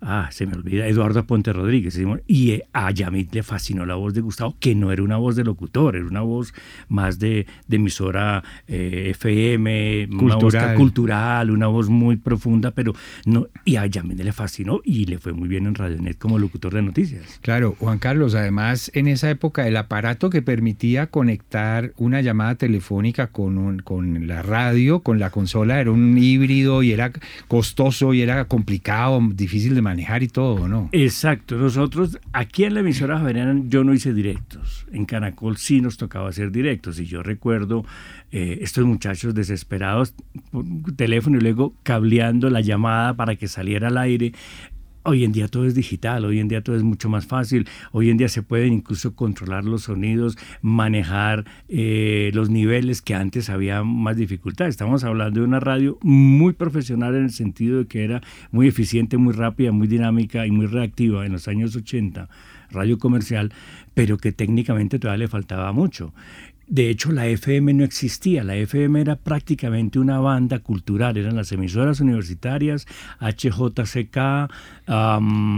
[0.00, 1.98] ah, se me olvida, Eduardo Ponte Rodríguez.
[2.26, 5.36] Y eh, a Yamit le fascinó la voz de Gustavo, que no era una voz
[5.36, 6.54] de locutor, era una voz
[6.88, 10.36] más de, de emisora eh, FM, cultural.
[10.36, 15.06] una voz cultural, una voz muy profunda, pero no, y a Yamit le fascinó y
[15.06, 17.38] le fue muy bien en Radionet como locutor de noticias.
[17.42, 23.28] Claro, Juan Carlos, además en esa época el aparato que permitía conectar una llamada telefónica
[23.28, 27.12] con, un, con la radio, con la consola, era un híbrido y era
[27.48, 30.88] costoso y era complicado, difícil de manejar y todo, ¿no?
[30.92, 31.56] Exacto.
[31.56, 34.86] Nosotros, aquí en la emisora Javeriana, yo no hice directos.
[34.92, 36.98] En Canacol sí nos tocaba hacer directos.
[37.00, 37.84] Y yo recuerdo
[38.30, 40.14] eh, estos muchachos desesperados,
[40.50, 40.64] por
[40.96, 44.32] teléfono y luego cableando la llamada para que saliera al aire.
[45.08, 48.10] Hoy en día todo es digital, hoy en día todo es mucho más fácil, hoy
[48.10, 53.84] en día se pueden incluso controlar los sonidos, manejar eh, los niveles que antes había
[53.84, 54.66] más dificultad.
[54.66, 59.16] Estamos hablando de una radio muy profesional en el sentido de que era muy eficiente,
[59.16, 62.28] muy rápida, muy dinámica y muy reactiva en los años 80,
[62.72, 63.52] radio comercial,
[63.94, 66.12] pero que técnicamente todavía le faltaba mucho.
[66.68, 68.42] De hecho, la FM no existía.
[68.42, 71.16] La FM era prácticamente una banda cultural.
[71.16, 72.86] Eran las emisoras universitarias,
[73.20, 74.50] HJCK.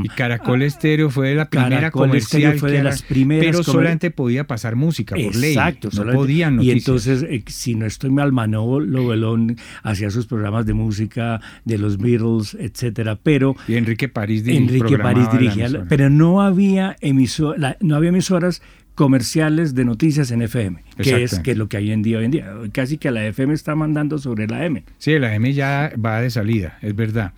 [0.04, 2.58] y Caracol Estéreo fue la primera comercial.
[2.58, 3.44] fue de las primeras.
[3.44, 5.52] Pero solamente podía pasar música por ley.
[5.52, 5.88] Exacto.
[5.94, 6.76] No podían noticias.
[6.76, 11.78] Y entonces, eh, si no estoy mal, Manolo Belón hacía sus programas de música de
[11.78, 13.18] los Beatles, etcétera.
[13.22, 15.68] Pero y Enrique París, Enrique París dirigía.
[15.88, 18.60] Pero no había, emisor, no había emisoras
[18.98, 22.32] comerciales de noticias en FM, que es, que lo que hay en día hoy en
[22.32, 22.52] día.
[22.72, 24.82] Casi que la FM está mandando sobre la M.
[24.98, 27.32] Sí, la M ya va de salida, es verdad.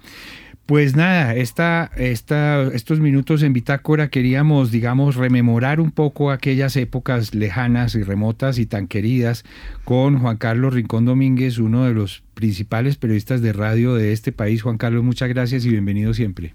[0.65, 7.35] Pues nada, esta, esta, estos minutos en Bitácora queríamos, digamos, rememorar un poco aquellas épocas
[7.35, 9.45] lejanas y remotas y tan queridas
[9.85, 14.63] con Juan Carlos Rincón Domínguez, uno de los principales periodistas de radio de este país.
[14.63, 16.55] Juan Carlos, muchas gracias y bienvenido siempre.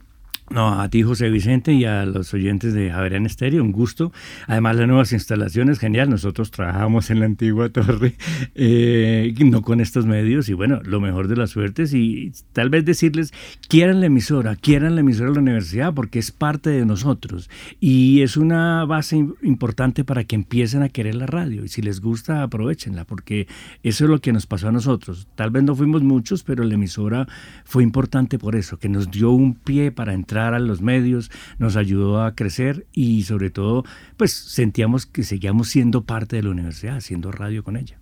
[0.51, 4.11] No, a ti José Vicente y a los oyentes de Javerian Estéreo, un gusto.
[4.45, 6.07] Además, las nuevas instalaciones, genial.
[6.11, 8.13] Nosotros trabajamos en la antigua torre,
[8.53, 12.85] eh, no con estos medios, y bueno, lo mejor de las suertes y tal vez
[12.85, 13.33] decirles,
[13.67, 18.21] quieran la emisora, quieran la emisora de la universidad, porque es parte de nosotros y
[18.21, 21.65] es una base importante para que empiecen a querer la radio.
[21.65, 23.47] Y si les gusta, aprovechenla, porque
[23.81, 25.27] eso es lo que nos pasó a nosotros.
[25.33, 27.27] Tal vez no fuimos muchos, pero la emisora
[27.63, 31.75] fue importante por eso, que nos dio un pie para entrar a los medios, nos
[31.75, 33.83] ayudó a crecer y sobre todo,
[34.17, 37.99] pues sentíamos que seguíamos siendo parte de la universidad, haciendo radio con ella.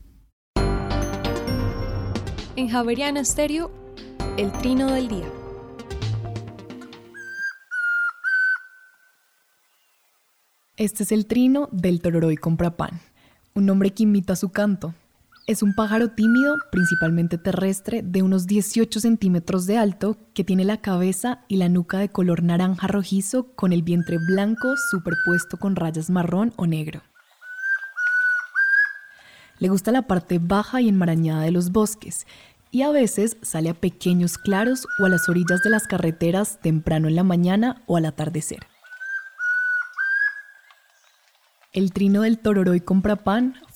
[2.55, 3.71] En Javeriana Estéreo,
[4.37, 5.27] el trino del día.
[10.75, 12.99] Este es el trino del Tororoy Comprapán,
[13.53, 14.95] un nombre que imita su canto,
[15.45, 20.77] es un pájaro tímido, principalmente terrestre, de unos 18 centímetros de alto, que tiene la
[20.77, 26.09] cabeza y la nuca de color naranja rojizo con el vientre blanco superpuesto con rayas
[26.09, 27.01] marrón o negro.
[29.59, 32.25] Le gusta la parte baja y enmarañada de los bosques
[32.71, 37.07] y a veces sale a pequeños claros o a las orillas de las carreteras temprano
[37.09, 38.59] en la mañana o al atardecer.
[41.73, 43.55] El trino del Tororoy Comprapán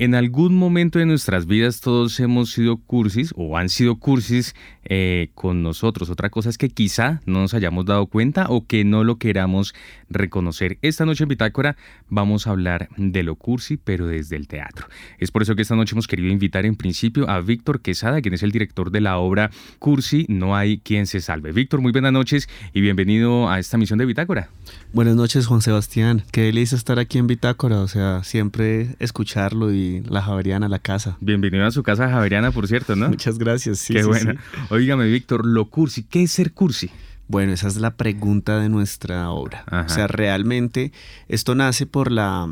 [0.00, 4.54] En algún momento de nuestras vidas todos hemos sido cursis o han sido cursis
[4.84, 6.10] eh, con nosotros.
[6.10, 9.74] Otra cosa es que quizá no nos hayamos dado cuenta o que no lo queramos
[10.08, 10.78] reconocer.
[10.82, 11.76] Esta noche en Bitácora
[12.08, 14.86] vamos a hablar de lo cursi, pero desde el teatro.
[15.18, 18.34] Es por eso que esta noche hemos querido invitar en principio a Víctor Quesada, quien
[18.34, 21.52] es el director de la obra Cursi, No hay quien se salve.
[21.52, 24.48] Víctor, muy buenas noches y bienvenido a esta misión de Bitácora.
[24.92, 26.22] Buenas noches, Juan Sebastián.
[26.32, 31.16] Qué delicia estar aquí en Bitácora, o sea, siempre escucharlo y la Javeriana, la casa.
[31.20, 33.08] Bienvenido a su casa Javeriana, por cierto, ¿no?
[33.08, 33.78] Muchas gracias.
[33.78, 34.34] Sí, Qué bueno.
[34.70, 36.90] Óigame, Víctor, lo cursi, ¿qué es ser cursi?
[37.26, 39.64] Bueno, esa es la pregunta de nuestra obra.
[39.86, 40.92] O sea, realmente
[41.28, 42.48] esto nace por la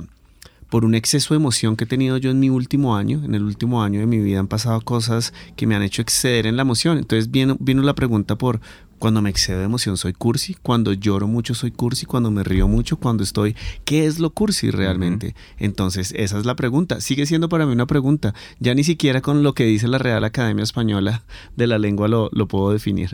[0.69, 3.25] por un exceso de emoción que he tenido yo en mi último año.
[3.25, 6.47] En el último año de mi vida han pasado cosas que me han hecho exceder
[6.47, 6.99] en la emoción.
[6.99, 8.61] Entonces vino, vino la pregunta por
[8.99, 12.69] cuando me excedo de emoción soy cursi, cuando lloro mucho soy cursi, cuando me río
[12.69, 13.55] mucho, cuando estoy...
[13.85, 15.35] ¿Qué es lo cursi realmente?
[15.59, 17.01] Entonces, esa es la pregunta.
[17.01, 18.35] Sigue siendo para mí una pregunta.
[18.59, 21.23] Ya ni siquiera con lo que dice la Real Academia Española
[21.57, 23.11] de la Lengua lo, lo puedo definir.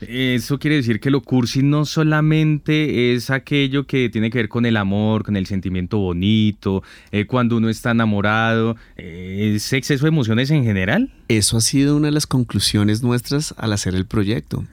[0.00, 4.66] Eso quiere decir que lo cursi no solamente es aquello que tiene que ver con
[4.66, 10.08] el amor, con el sentimiento bonito, eh, cuando uno está enamorado, eh, ¿es exceso de
[10.08, 11.10] emociones en general?
[11.28, 14.64] Eso ha sido una de las conclusiones nuestras al hacer el proyecto.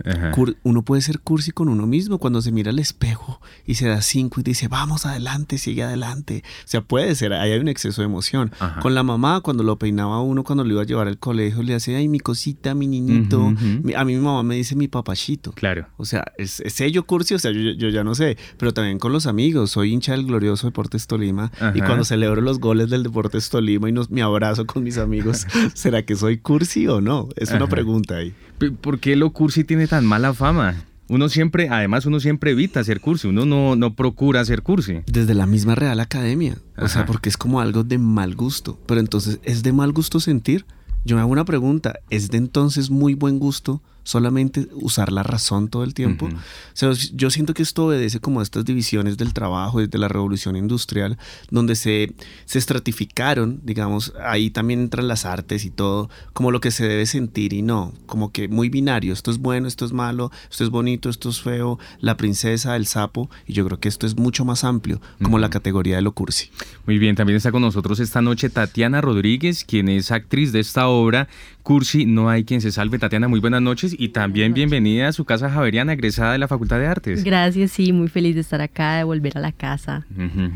[0.63, 4.01] Uno puede ser cursi con uno mismo cuando se mira al espejo y se da
[4.01, 6.43] cinco y dice, vamos adelante, sigue adelante.
[6.65, 8.51] O sea, puede ser, ahí hay un exceso de emoción.
[8.81, 11.75] Con la mamá, cuando lo peinaba uno, cuando lo iba a llevar al colegio, le
[11.75, 13.53] hacía, ay, mi cosita, mi niñito.
[13.95, 15.53] a mí mi mamá me dice mi papachito.
[15.53, 15.87] Claro.
[15.97, 17.35] O sea, ¿es, es ello cursi?
[17.35, 18.37] O sea, yo, ya no sé.
[18.57, 19.71] Pero también con los amigos.
[19.71, 21.51] Soy hincha del glorioso Deportes Tolima.
[21.73, 25.47] Y cuando celebro los goles del Deportes Tolima y nos, me abrazo con mis amigos,
[25.73, 27.29] ¿será que soy cursi o no?
[27.35, 28.33] Es una pregunta ahí.
[28.81, 30.75] ¿Por qué lo cursi tiene tan mala fama?
[31.07, 35.01] Uno siempre, además uno siempre evita hacer cursi, uno no, no procura hacer cursi.
[35.07, 38.99] Desde la misma Real Academia, o sea, porque es como algo de mal gusto, pero
[38.99, 40.65] entonces, ¿es de mal gusto sentir?
[41.05, 45.67] Yo me hago una pregunta, ¿es de entonces muy buen gusto solamente usar la razón
[45.67, 46.25] todo el tiempo.
[46.25, 46.29] o
[46.73, 50.55] sea, yo siento que esto obedece como a estas divisiones del trabajo desde la revolución
[50.55, 51.19] industrial,
[51.51, 56.71] donde se, se estratificaron, digamos, ahí también entran las artes y todo, como lo que
[56.71, 60.31] se debe sentir y no, como que muy binario, esto es bueno, esto es malo,
[60.49, 64.07] esto es bonito, esto es feo, la princesa, el sapo, y yo creo que esto
[64.07, 66.49] es mucho más amplio, como la categoría de lo cursi.
[66.87, 70.87] Muy bien, también está con nosotros esta noche Tatiana Rodríguez, quien es actriz de esta
[70.87, 71.27] obra,
[71.69, 72.97] Cursi, no hay quien se salve.
[72.97, 76.79] Tatiana, muy buenas noches y también bienvenida a su casa Javeriana, egresada de la Facultad
[76.79, 77.23] de Artes.
[77.23, 80.03] Gracias, sí, muy feliz de estar acá, de volver a la casa.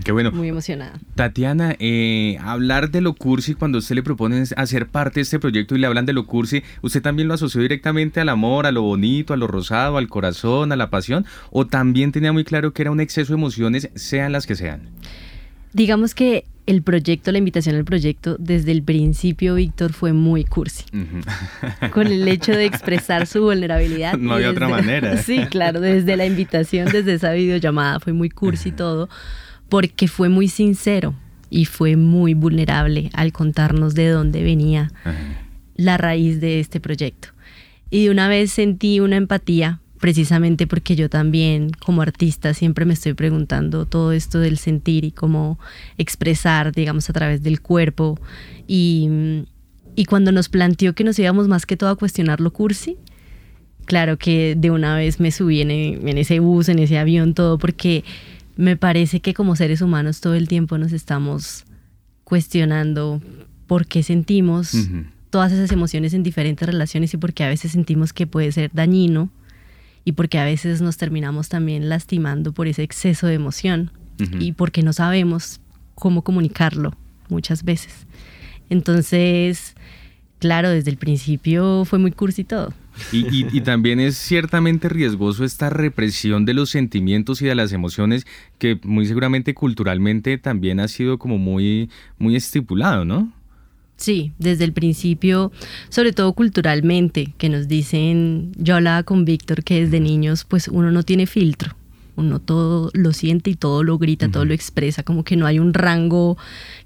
[0.04, 0.32] qué bueno.
[0.32, 1.00] Muy emocionada.
[1.14, 5.76] Tatiana, eh, hablar de lo cursi, cuando usted le propone hacer parte de este proyecto
[5.76, 8.82] y le hablan de lo cursi, ¿usted también lo asoció directamente al amor, a lo
[8.82, 11.28] bonito, a lo rosado, al corazón, a la pasión?
[11.52, 14.90] ¿O también tenía muy claro que era un exceso de emociones, sean las que sean?
[15.74, 20.86] Digamos que el proyecto, la invitación al proyecto, desde el principio, Víctor, fue muy cursi.
[21.92, 24.18] Con el hecho de expresar su vulnerabilidad.
[24.18, 25.18] No había otra manera.
[25.24, 29.10] Sí, claro, desde la invitación, desde esa videollamada, fue muy cursi todo,
[29.70, 31.14] porque fue muy sincero
[31.50, 34.92] y fue muy vulnerable al contarnos de dónde venía
[35.76, 37.30] la raíz de este proyecto.
[37.90, 42.94] Y de una vez sentí una empatía precisamente porque yo también como artista siempre me
[42.94, 45.58] estoy preguntando todo esto del sentir y cómo
[45.98, 48.20] expresar, digamos, a través del cuerpo.
[48.68, 49.46] Y,
[49.96, 52.98] y cuando nos planteó que nos íbamos más que todo a cuestionar lo cursi,
[53.86, 57.58] claro que de una vez me subí en, en ese bus, en ese avión, todo,
[57.58, 58.04] porque
[58.58, 61.64] me parece que como seres humanos todo el tiempo nos estamos
[62.26, 63.22] cuestionando
[63.68, 64.76] por qué sentimos
[65.30, 69.30] todas esas emociones en diferentes relaciones y porque a veces sentimos que puede ser dañino
[70.06, 73.92] y porque a veces nos terminamos también lastimando por ese exceso de emoción
[74.40, 75.60] y porque no sabemos
[75.96, 76.94] cómo comunicarlo
[77.30, 78.06] muchas veces.
[78.70, 79.76] Entonces,
[80.40, 82.74] claro, desde el principio fue muy cursi todo.
[83.12, 88.28] Y, también es ciertamente riesgoso esta represión de los sentimientos y de las emociones
[88.60, 91.90] que muy seguramente culturalmente también ha sido como muy,
[92.20, 93.34] muy estipulado, ¿no?
[94.04, 95.54] Sí, desde el principio,
[95.88, 100.92] sobre todo culturalmente, que nos dicen, yo hablaba con Víctor que desde niños pues uno
[100.92, 101.78] no tiene filtro,
[102.18, 105.58] uno todo lo siente y todo lo grita, todo lo expresa, como que no hay
[105.58, 106.38] un rango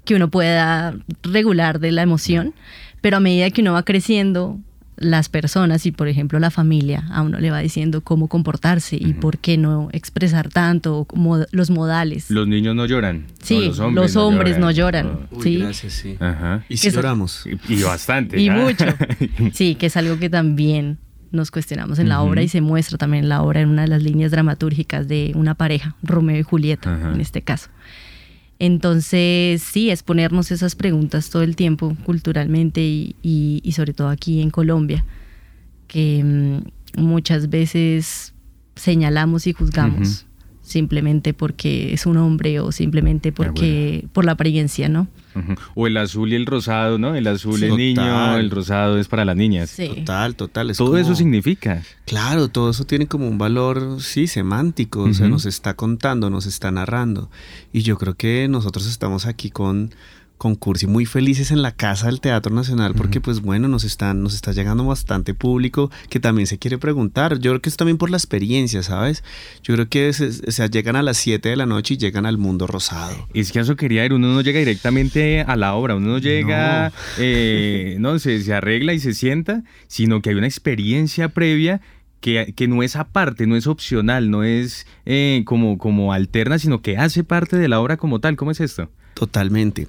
[0.04, 2.54] que uno pueda regular de la emoción,
[3.00, 4.60] pero a medida que uno va creciendo,
[5.00, 9.14] las personas y por ejemplo la familia a uno le va diciendo cómo comportarse y
[9.14, 11.06] por qué no expresar tanto
[11.50, 12.30] los modales.
[12.30, 13.26] Los niños no lloran.
[13.42, 15.28] Sí, los hombres, no lloran.
[15.42, 15.58] ¿sí?
[15.58, 16.16] gracias, sí.
[16.68, 17.46] Y si lloramos.
[17.68, 18.40] Y, bastante.
[18.40, 18.86] Y mucho.
[19.52, 20.98] Sí, que es algo que también
[21.30, 23.88] nos cuestionamos en la obra y se muestra también en la obra en una de
[23.88, 27.68] las líneas dramatúrgicas de una pareja, Romeo y Julieta en este caso.
[28.58, 34.50] Entonces, sí, es ponernos esas preguntas todo el tiempo culturalmente y, sobre todo aquí en
[34.50, 35.04] Colombia,
[35.86, 38.34] que mm, muchas veces
[38.74, 40.27] señalamos y juzgamos
[40.68, 45.08] simplemente porque es un hombre o simplemente porque por la apariencia, ¿no?
[45.74, 47.14] O el azul y el rosado, ¿no?
[47.14, 49.76] El azul es niño, el rosado es para las niñas.
[49.76, 50.76] Total, total.
[50.76, 51.82] todo eso significa.
[52.06, 55.02] Claro, todo eso tiene como un valor, sí, semántico.
[55.02, 57.30] O sea, nos está contando, nos está narrando.
[57.72, 59.90] Y yo creo que nosotros estamos aquí con
[60.38, 64.22] con Cursi muy felices en la casa del Teatro Nacional porque pues bueno, nos están
[64.22, 67.38] nos está llegando bastante público que también se quiere preguntar.
[67.38, 69.24] Yo creo que es también por la experiencia, ¿sabes?
[69.62, 72.66] Yo creo que se, llegan a las 7 de la noche y llegan al mundo
[72.66, 73.28] rosado.
[73.34, 76.90] Es que eso quería ir, uno no llega directamente a la obra, uno no llega,
[76.90, 81.80] no, eh, no se, se arregla y se sienta, sino que hay una experiencia previa
[82.20, 86.82] que, que, no es aparte, no es opcional, no es eh, como, como alterna, sino
[86.82, 88.36] que hace parte de la obra como tal.
[88.36, 88.90] ¿Cómo es esto?
[89.14, 89.88] Totalmente.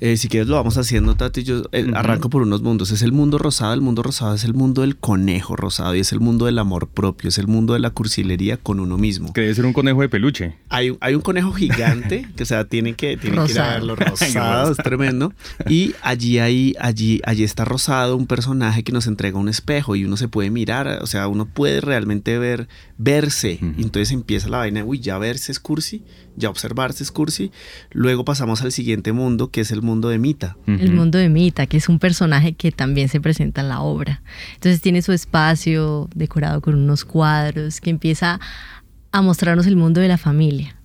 [0.00, 1.42] Eh, si quieres lo vamos haciendo, Tati.
[1.42, 2.90] Yo eh, arranco por unos mundos.
[2.90, 3.74] Es el mundo rosado.
[3.74, 6.88] El mundo rosado es el mundo del conejo rosado y es el mundo del amor
[6.88, 7.28] propio.
[7.28, 9.34] Es el mundo de la cursilería con uno mismo.
[9.34, 10.56] Que debe ser un conejo de peluche.
[10.70, 13.94] Hay, hay un conejo gigante que, o sea, tiene que, tiene que ir a verlo
[13.94, 14.72] rosado.
[14.72, 15.34] es tremendo.
[15.68, 20.06] Y allí, hay, allí, allí está rosado un personaje que nos entrega un espejo y
[20.06, 21.00] uno se puede mirar.
[21.02, 23.58] O sea, uno puede realmente ver, verse.
[23.60, 24.82] entonces empieza la vaina.
[24.82, 26.02] Uy, ya verse es cursi.
[26.36, 27.50] Ya observarse es cursi.
[27.90, 30.56] Luego pasamos al siguiente mundo que es el mundo mundo de Mita.
[30.66, 34.22] El mundo de Mita, que es un personaje que también se presenta en la obra.
[34.54, 38.40] Entonces tiene su espacio decorado con unos cuadros que empieza
[39.12, 40.76] a mostrarnos el mundo de la familia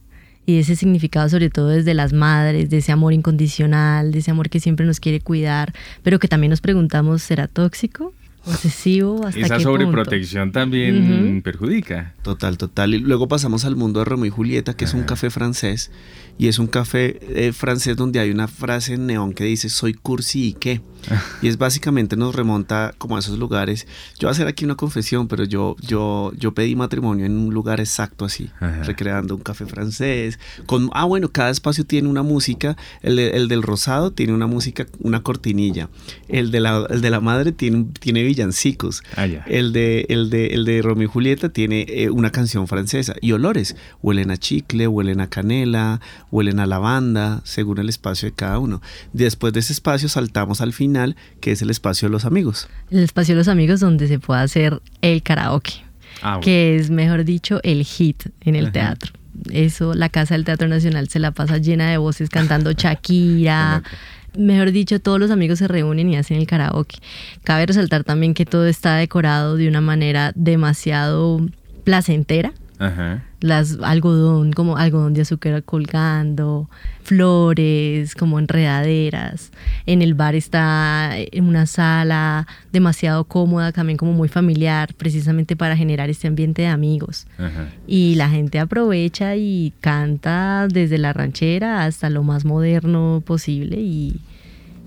[0.45, 4.49] y ese significado sobre todo desde las madres, de ese amor incondicional, de ese amor
[4.49, 8.13] que siempre nos quiere cuidar, pero que también nos preguntamos, ¿será tóxico?
[8.45, 12.13] Obsesivo hasta Esa sobreprotección también perjudica.
[12.21, 12.93] Total, total.
[12.93, 15.91] Y luego pasamos al mundo de Romeo y Julieta, que es un café francés.
[16.37, 19.93] Y es un café eh, francés donde hay una frase en neón que dice, soy
[19.93, 20.81] cursi y qué.
[21.41, 23.87] y es básicamente nos remonta como a esos lugares.
[24.19, 27.53] Yo voy a hacer aquí una confesión, pero yo, yo, yo pedí matrimonio en un
[27.53, 28.49] lugar exacto así,
[28.83, 30.39] recreando un café francés.
[30.65, 32.75] Con, ah, bueno, cada espacio tiene una música.
[33.01, 35.89] El, el del rosado tiene una música, una cortinilla.
[36.27, 39.01] El de la, el de la madre tiene, tiene villancicos.
[39.15, 43.15] Ah, el, de, el, de, el de Romeo y Julieta tiene eh, una canción francesa.
[43.21, 43.75] Y olores.
[44.01, 48.81] Huelen a chicle, huelen a canela, huelen a lavanda, según el espacio de cada uno.
[49.13, 52.67] Después de ese espacio saltamos al final, que es el espacio de los amigos.
[52.91, 55.73] El espacio de los amigos donde se puede hacer el karaoke,
[56.21, 59.13] ah, que es, mejor dicho, el hit en el teatro.
[59.51, 63.83] Eso, la Casa del Teatro Nacional se la pasa llena de voces cantando Shakira.
[64.37, 66.97] Mejor dicho, todos los amigos se reúnen y hacen el karaoke.
[67.43, 71.41] Cabe resaltar también que todo está decorado de una manera demasiado
[71.83, 72.53] placentera.
[72.79, 76.69] Ajá las algodón, como algodón de azúcar colgando,
[77.03, 79.51] flores, como enredaderas.
[79.85, 85.77] En el bar está en una sala demasiado cómoda, también como muy familiar, precisamente para
[85.77, 87.27] generar este ambiente de amigos.
[87.85, 94.19] Y la gente aprovecha y canta desde la ranchera hasta lo más moderno posible y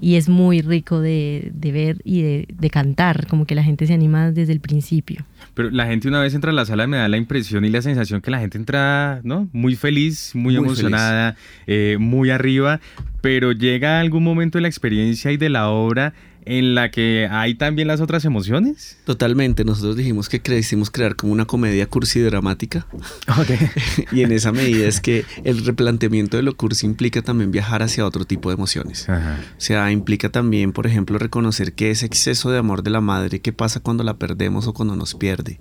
[0.00, 4.30] y es muy rico de, ver y de, cantar, como que la gente se anima
[4.30, 5.24] desde el principio.
[5.54, 7.82] Pero la gente una vez entra a la sala me da la impresión y la
[7.82, 9.48] sensación que la gente entra ¿no?
[9.52, 11.36] muy feliz, muy, emocionada,
[11.66, 12.80] eh, muy arriba,
[13.20, 16.14] pero llega algún momento de la experiencia y de la obra
[16.48, 18.96] en la que hay también las otras emociones.
[19.04, 22.86] Totalmente, nosotros dijimos que quisimos crear como una comedia cursi dramática.
[24.12, 28.06] y en esa medida es que el replanteamiento de lo cursi implica también viajar hacia
[28.06, 29.06] otro tipo de emociones.
[29.10, 33.40] O sea, implica también, por ejemplo, reconocer que ese exceso de amor de la madre,
[33.40, 35.60] qué pasa cuando la perdemos o cuando nos pierde.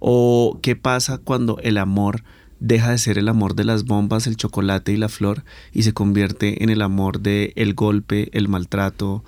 [0.00, 2.24] O qué pasa cuando el amor
[2.60, 5.94] deja de ser el amor de las bombas, el chocolate y la flor y se
[5.94, 9.24] convierte en el amor de el golpe, el maltrato,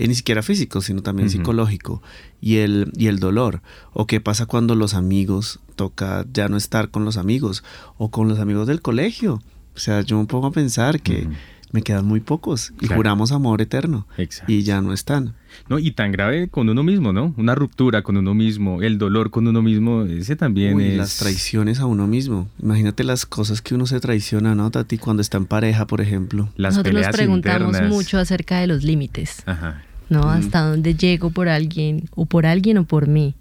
[0.00, 2.02] eh, ni siquiera físico, sino también psicológico,
[2.40, 3.60] y el, y el dolor.
[3.92, 7.62] O qué pasa cuando los amigos toca ya no estar con los amigos,
[7.98, 9.42] o con los amigos del colegio.
[9.76, 11.28] O sea, yo me pongo a pensar que
[11.72, 14.06] me quedan muy pocos y juramos amor eterno
[14.46, 15.34] y ya no están.
[15.68, 17.34] No, y tan grave con uno mismo, ¿no?
[17.36, 20.96] Una ruptura con uno mismo, el dolor con uno mismo, ese también es...
[20.96, 22.48] las traiciones a uno mismo.
[22.62, 24.98] Imagínate las cosas que uno se traiciona, ¿no, Tati?
[24.98, 26.48] Cuando está en pareja, por ejemplo.
[26.56, 29.42] Las Nosotros nos preguntamos mucho acerca de los límites.
[29.46, 29.82] Ajá.
[30.10, 30.28] ¿No?
[30.28, 33.34] Hasta dónde llego por alguien, o por alguien o por mí.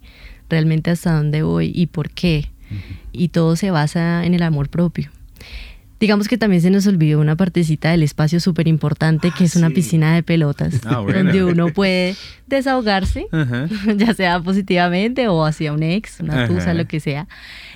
[0.50, 2.50] Realmente hasta dónde voy y por qué.
[3.12, 5.10] Y todo se basa en el amor propio.
[6.00, 9.70] Digamos que también se nos olvidó una partecita del espacio súper importante que es una
[9.70, 12.16] piscina de pelotas, ah, donde uno puede
[12.48, 13.28] desahogarse,
[13.98, 17.28] ya sea positivamente o hacia un ex, una tusa, lo que sea.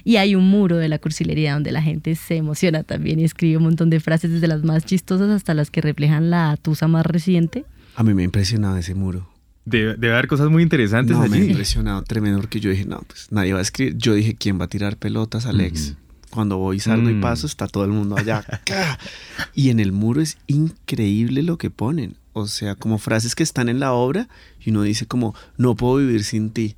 [0.06, 3.58] Y hay un muro de la cursilería donde la gente se emociona también y escribe
[3.58, 7.06] un montón de frases, desde las más chistosas hasta las que reflejan la tusa más
[7.06, 7.66] reciente.
[7.96, 9.30] A mí me ha impresionado ese muro.
[9.66, 13.32] Debe, haber cosas muy interesantes no, me ha impresionado tremendo porque yo dije, no, pues
[13.32, 13.98] nadie va a escribir.
[13.98, 15.96] Yo dije, ¿quién va a tirar pelotas, Alex?
[16.30, 17.22] Cuando voy, salgo y mm.
[17.22, 18.44] paso, está todo el mundo allá.
[19.54, 22.18] y en el muro es increíble lo que ponen.
[22.34, 24.28] O sea, como frases que están en la obra
[24.60, 26.76] y uno dice como, no puedo vivir sin ti.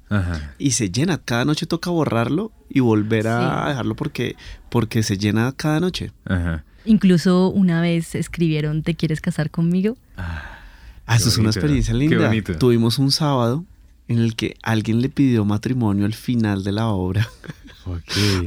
[0.60, 1.18] Y se llena.
[1.18, 4.36] Cada noche toca borrarlo y volver a dejarlo porque,
[4.70, 6.12] porque se llena cada noche.
[6.26, 6.66] Ajá.
[6.86, 9.98] Incluso una vez escribieron ¿Te quieres casar conmigo?
[10.18, 10.55] Ah,
[11.08, 12.32] eso es una experiencia linda.
[12.58, 13.66] Tuvimos un sábado
[14.08, 17.28] en el que alguien le pidió matrimonio al final de la obra.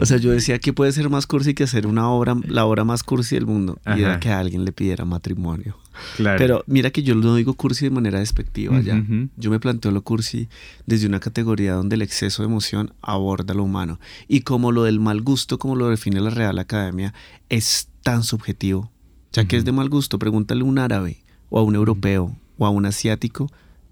[0.00, 2.84] O sea, yo decía que puede ser más cursi que hacer una obra, la obra
[2.84, 3.78] más cursi del mundo.
[3.96, 5.76] Y era que alguien le pidiera matrimonio.
[6.16, 9.02] Pero mira que yo no digo cursi de manera despectiva ya.
[9.36, 10.48] Yo me planteo lo cursi
[10.86, 14.00] desde una categoría donde el exceso de emoción aborda lo humano.
[14.26, 17.14] Y como lo del mal gusto, como lo define la Real Academia,
[17.48, 18.90] es tan subjetivo.
[19.32, 22.66] Ya que es de mal gusto, pregúntale a un árabe o a un europeo o
[22.66, 23.48] a un asiático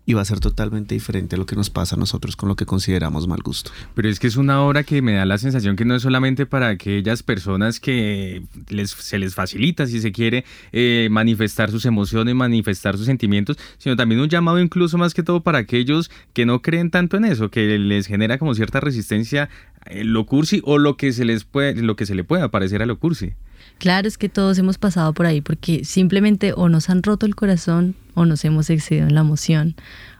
[0.06, 2.54] y va a ser totalmente diferente a lo que nos pasa a nosotros con lo
[2.54, 3.72] que consideramos mal gusto.
[3.94, 6.46] Pero es que es una obra que me da la sensación que no es solamente
[6.46, 12.36] para aquellas personas que les, se les facilita, si se quiere, eh, manifestar sus emociones,
[12.36, 16.62] manifestar sus sentimientos, sino también un llamado incluso más que todo para aquellos que no
[16.62, 19.48] creen tanto en eso, que les genera como cierta resistencia
[19.86, 22.80] eh, lo cursi o lo que se les puede, lo que se le pueda parecer
[22.80, 23.34] a lo cursi.
[23.78, 27.34] Claro, es que todos hemos pasado por ahí porque simplemente o nos han roto el
[27.34, 29.74] corazón o nos hemos excedido en la emoción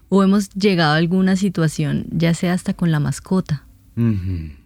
[0.09, 3.65] o hemos llegado a alguna situación, ya sea hasta con la mascota,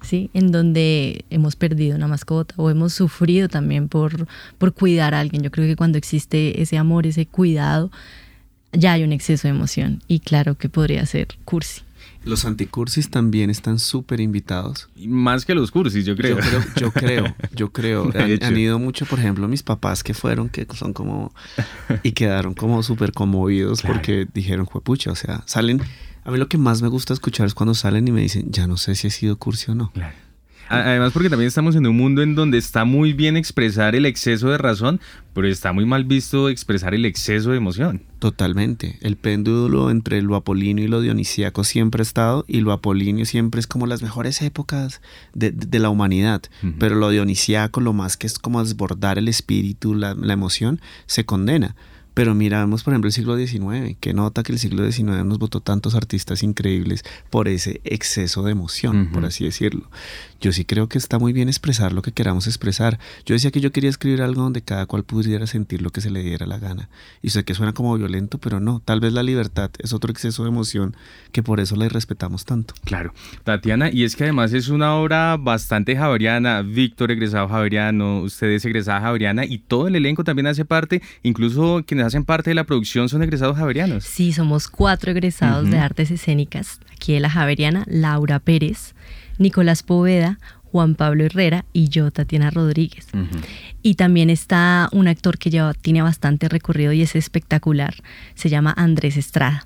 [0.03, 0.29] ¿sí?
[0.35, 4.27] En donde hemos perdido una mascota o hemos sufrido también por,
[4.59, 5.43] por cuidar a alguien.
[5.43, 7.93] Yo creo que cuando existe ese amor, ese cuidado,
[8.73, 11.83] ya hay un exceso de emoción y claro que podría ser cursi.
[12.25, 14.89] Los anticursis también están súper invitados.
[14.97, 16.39] Más que los cursis, yo creo.
[16.77, 18.11] Yo creo, yo creo.
[18.15, 21.33] Han, ido mucho, por ejemplo, mis papás que fueron, que son como...
[22.03, 25.81] Y quedaron como súper conmovidos porque dijeron, pucha, o sea, salen...
[26.23, 28.67] A mí lo que más me gusta escuchar es cuando salen y me dicen, ya
[28.67, 29.91] no sé si he sido cursi o no.
[29.93, 30.15] Claro.
[30.71, 34.51] Además porque también estamos en un mundo en donde está muy bien expresar el exceso
[34.51, 35.01] de razón,
[35.35, 38.03] pero está muy mal visto expresar el exceso de emoción.
[38.21, 38.97] Totalmente.
[39.01, 43.59] El péndulo entre lo apolíneo y lo dionisíaco siempre ha estado y lo apolíneo siempre
[43.59, 45.01] es como las mejores épocas
[45.35, 46.43] de, la humanidad,
[46.79, 51.25] pero lo dionisíaco, lo más que es como desbordar el espíritu, la, la emoción, se
[51.25, 51.75] condena.
[52.21, 55.63] Pero miramos, por ejemplo, el siglo XIX, que nota que el siglo XIX nos votó
[55.63, 59.89] tantos artistas increíbles por ese exceso de emoción, por así decirlo.
[60.39, 62.99] Yo sí creo que está muy bien expresar lo que queramos expresar.
[63.27, 66.11] Yo decía que yo quería escribir algo donde cada cual pudiera sentir lo que se
[66.11, 66.89] le diera la gana.
[67.21, 68.81] Y sé que suena como violento, pero no.
[68.83, 70.97] Tal vez la libertad es otro exceso de emoción
[71.33, 72.75] que por eso la respetamos tanto.
[72.85, 73.13] Claro.
[73.45, 76.63] Tatiana, y es que además es una obra bastante javeriana.
[76.63, 82.07] Víctor, egresado javeriano, ustedes egresada javeriana y todo el elenco también hace parte, incluso quienes
[82.11, 84.05] hacen parte de la producción son egresados javerianos.
[84.05, 86.81] Sí, somos cuatro egresados de artes escénicas.
[86.93, 88.95] Aquí de la javeriana, Laura Pérez,
[89.39, 90.39] Nicolás Poveda,
[90.73, 93.09] Juan Pablo Herrera y yo, Tatiana Rodríguez.
[93.83, 97.95] Y también está un actor que ya tiene bastante recorrido y es espectacular.
[98.35, 99.65] Se llama Andrés Estrada.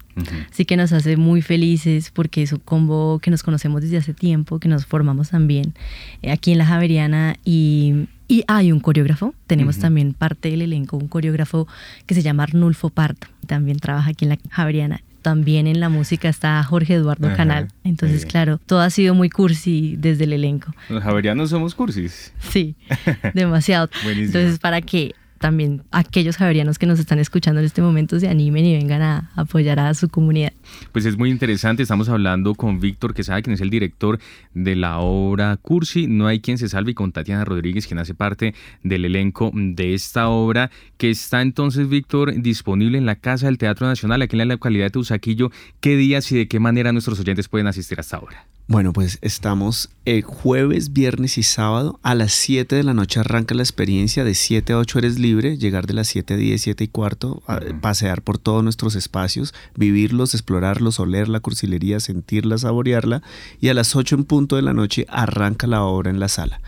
[0.50, 4.14] Así que nos hace muy felices porque es un combo que nos conocemos desde hace
[4.14, 5.74] tiempo, que nos formamos también
[6.22, 8.06] eh, aquí en la Javeriana y,
[8.46, 9.34] hay un coreógrafo.
[9.46, 11.68] Tenemos también parte del elenco, un coreógrafo
[12.06, 13.26] que se llama Arnulfo Pardo.
[13.46, 17.68] También trabaja aquí en la Javeriana también en la música está Jorge Eduardo Canal.
[17.82, 20.74] Entonces, claro, todo ha sido muy cursi desde el elenco.
[20.90, 22.34] Los javerianos somos cursis.
[22.40, 22.76] Sí,
[23.32, 23.88] demasiado.
[24.04, 25.14] Entonces, para que
[25.44, 29.30] también aquellos javerianos que nos están escuchando en este momento se animen y vengan a
[29.36, 30.54] apoyar a su comunidad.
[30.90, 34.18] Pues es muy interesante, estamos hablando con Víctor que sabe quién es el director
[34.54, 38.14] de la obra Cursi, No hay quien se salve, y con Tatiana Rodríguez, quien hace
[38.14, 43.58] parte del elenco de esta obra, que está entonces, Víctor, disponible en la Casa del
[43.58, 45.50] Teatro Nacional, aquí en la localidad de Teusaquillo.
[45.80, 48.46] ¿Qué días y de qué manera nuestros oyentes pueden asistir a esta obra?
[48.66, 52.00] Bueno, pues estamos el jueves, viernes y sábado.
[52.02, 54.24] A las 7 de la noche arranca la experiencia.
[54.24, 55.58] De 7 a 8 eres libre.
[55.58, 57.42] Llegar de las 7 a 10, 7 y cuarto.
[57.82, 59.52] pasear por todos nuestros espacios.
[59.76, 63.22] Vivirlos, explorarlos, oler la cursilería, sentirla, saborearla.
[63.60, 66.62] Y a las 8 en punto de la noche arranca la obra en la sala.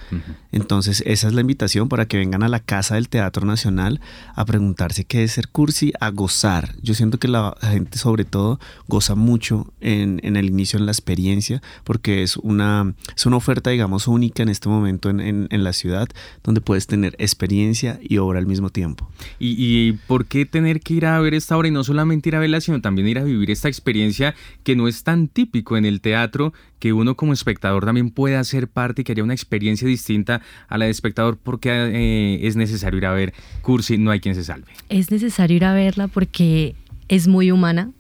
[0.53, 4.03] Entonces esa es la invitación para que vengan a la Casa del Teatro Nacional
[4.35, 6.75] a preguntarse qué es ser cursi, a gozar.
[6.83, 10.93] Yo siento que la gente sobre todo goza mucho en, en el inicio, en la
[10.93, 15.73] experiencia porque es una, es una oferta, digamos, única en este momento en, en, la
[15.73, 16.09] ciudad,
[16.43, 19.09] donde puedes tener experiencia y obra al mismo tiempo.
[19.39, 22.35] ¿Y, ¿Y, por qué tener que ir a ver esta obra y no solamente ir
[22.35, 24.35] a verla, sino también ir a vivir esta experiencia
[24.65, 28.67] que no es tan típico en el teatro, que uno como espectador también pueda ser
[28.67, 31.39] parte y que haya una experiencia distinta a la de espectador?
[31.43, 33.33] porque eh, es necesario ir a ver
[33.63, 34.67] Cursi, no hay quien se salve?
[34.89, 36.75] Es necesario ir a verla porque
[37.07, 37.93] es muy humana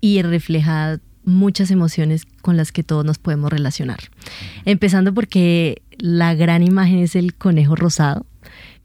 [0.00, 4.00] y refleja muchas emociones con las que todos nos podemos relacionar.
[4.64, 8.26] Empezando porque la gran imagen es el conejo rosado,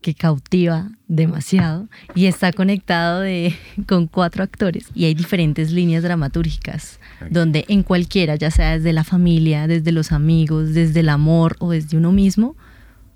[0.02, 3.56] que cautiva demasiado y está conectado de,
[3.88, 9.04] con cuatro actores y hay diferentes líneas dramatúrgicas donde en cualquiera, ya sea desde la
[9.04, 12.56] familia, desde los amigos, desde el amor o desde uno mismo,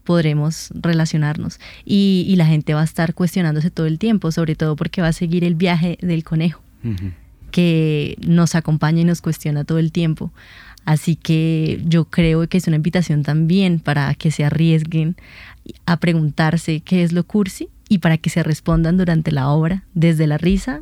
[0.04, 1.60] podremos relacionarnos.
[1.86, 5.14] Y, la gente va a estar cuestionándose todo el tiempo, sobre todo porque va a
[5.14, 6.62] seguir el viaje del conejo,
[7.52, 10.32] que nos acompaña y nos cuestiona todo el tiempo.
[10.84, 15.16] Así que yo creo que es una invitación también para que se arriesguen
[15.86, 20.26] a preguntarse qué es lo cursi y para que se respondan durante la obra, desde
[20.26, 20.82] la risa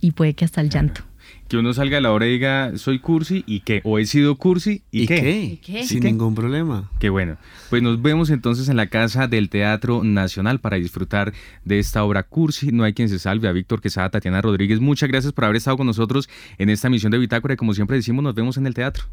[0.00, 1.09] y puede que hasta el llanto
[1.48, 4.36] que uno salga a la hora y diga, soy cursi y qué, o he sido
[4.36, 5.58] cursi y, qué?
[5.84, 6.90] Sin ningún problema.
[6.98, 7.36] Qué bueno.
[7.70, 11.32] Pues nos vemos entonces en la casa del Teatro Nacional para disfrutar
[11.64, 12.72] de esta obra cursi.
[12.72, 13.48] No hay quien se salve.
[13.48, 16.28] A Víctor Quesada, Tatiana Rodríguez, muchas gracias por haber estado con nosotros
[16.58, 19.04] en esta misión de Bitácora y como siempre decimos, nos vemos en el teatro.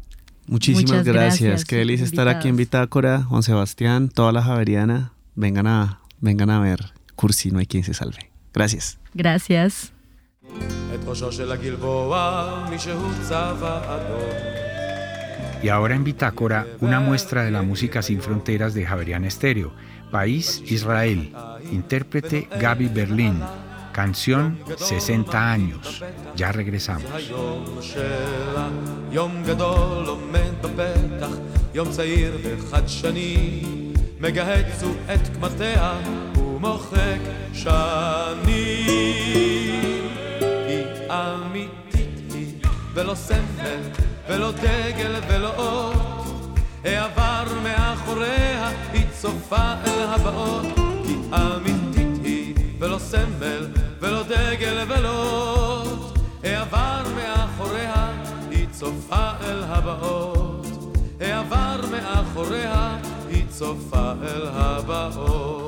[0.46, 1.64] Muchísimas gracias.
[1.64, 3.22] Qué delicia estar aquí en Bitácora.
[3.22, 6.92] Juan Sebastián, toda la Javeriana, vengan a, vengan a ver.
[7.14, 8.30] Cursi, no hay quien se salve.
[8.54, 8.98] Gracias.
[9.14, 9.92] Gracias.
[15.62, 19.72] Y ahora en Bitácora, una muestra de la música sin fronteras de Javerian Estéreo.
[20.10, 21.32] País Israel.
[21.72, 23.40] Intérprete Gaby Berlín.
[23.92, 26.02] Canción 60 años.
[26.36, 27.10] Ya regresamos.
[41.10, 42.54] אמיתית היא,
[42.94, 43.80] ולא סמל,
[44.28, 46.58] ולא דגל, ולא אות.
[46.84, 50.66] העבר מאחוריה, היא צופה אל הבאות,
[51.06, 53.66] כי אמיתית היא, ולא סמל,
[54.00, 56.18] ולא דגל, ולא אות.
[56.44, 58.12] העבר מאחוריה,
[58.50, 60.66] היא צופה אל הבאות.
[61.20, 62.96] העבר מאחוריה,
[63.28, 65.67] היא צופה אל הבאות.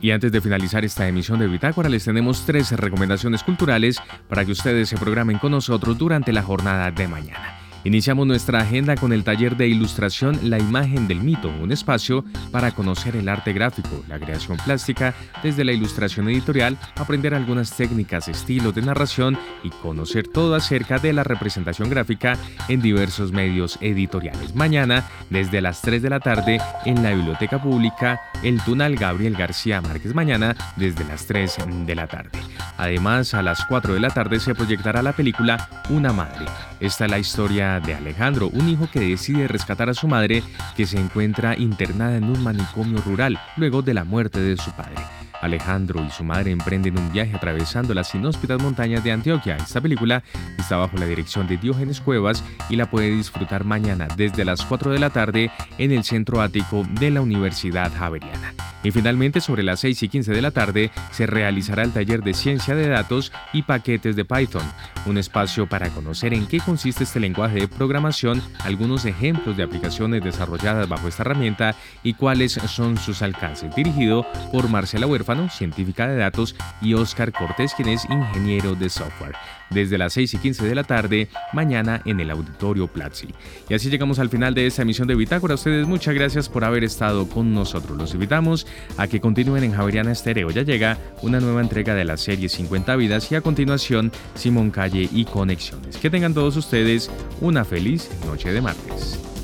[0.00, 4.52] Y antes de finalizar esta emisión de Bitácora, les tenemos tres recomendaciones culturales para que
[4.52, 7.57] ustedes se programen con nosotros durante la jornada de mañana.
[7.84, 12.72] Iniciamos nuestra agenda con el taller de ilustración La imagen del mito, un espacio para
[12.72, 15.14] conocer el arte gráfico, la creación plástica,
[15.44, 21.12] desde la ilustración editorial, aprender algunas técnicas, estilos de narración y conocer todo acerca de
[21.12, 22.36] la representación gráfica
[22.68, 24.56] en diversos medios editoriales.
[24.56, 29.80] Mañana, desde las 3 de la tarde, en la Biblioteca Pública, el Tunal Gabriel García
[29.80, 30.14] Márquez.
[30.14, 31.56] Mañana, desde las 3
[31.86, 32.40] de la tarde.
[32.76, 36.46] Además, a las 4 de la tarde se proyectará la película Una Madre.
[36.80, 40.42] Esta es la historia de Alejandro, un hijo que decide rescatar a su madre
[40.76, 44.96] que se encuentra internada en un manicomio rural luego de la muerte de su padre.
[45.40, 49.56] Alejandro y su madre emprenden un viaje atravesando las inhóspitas montañas de Antioquia.
[49.56, 50.22] Esta película
[50.58, 54.92] está bajo la dirección de Diógenes Cuevas y la puede disfrutar mañana desde las 4
[54.92, 58.54] de la tarde en el centro ático de la Universidad Javeriana.
[58.84, 62.32] Y finalmente, sobre las 6 y 15 de la tarde, se realizará el taller de
[62.32, 64.62] ciencia de datos y paquetes de Python,
[65.04, 70.22] un espacio para conocer en qué consiste este lenguaje de programación, algunos ejemplos de aplicaciones
[70.22, 71.74] desarrolladas bajo esta herramienta
[72.04, 75.06] y cuáles son sus alcances, dirigido por Marcela
[75.50, 79.34] Científica de datos, y Oscar Cortés, quien es ingeniero de software
[79.70, 83.28] desde las 6 y 15 de la tarde, mañana en el Auditorio Platzi.
[83.68, 85.52] Y así llegamos al final de esta emisión de Bitácora.
[85.52, 87.96] A ustedes muchas gracias por haber estado con nosotros.
[87.96, 88.66] Los invitamos
[88.96, 90.50] a que continúen en Javeriana Estéreo.
[90.50, 95.08] Ya llega una nueva entrega de la serie 50 vidas y a continuación Simón Calle
[95.12, 95.96] y Conexiones.
[95.96, 97.10] Que tengan todos ustedes
[97.40, 99.37] una feliz noche de martes.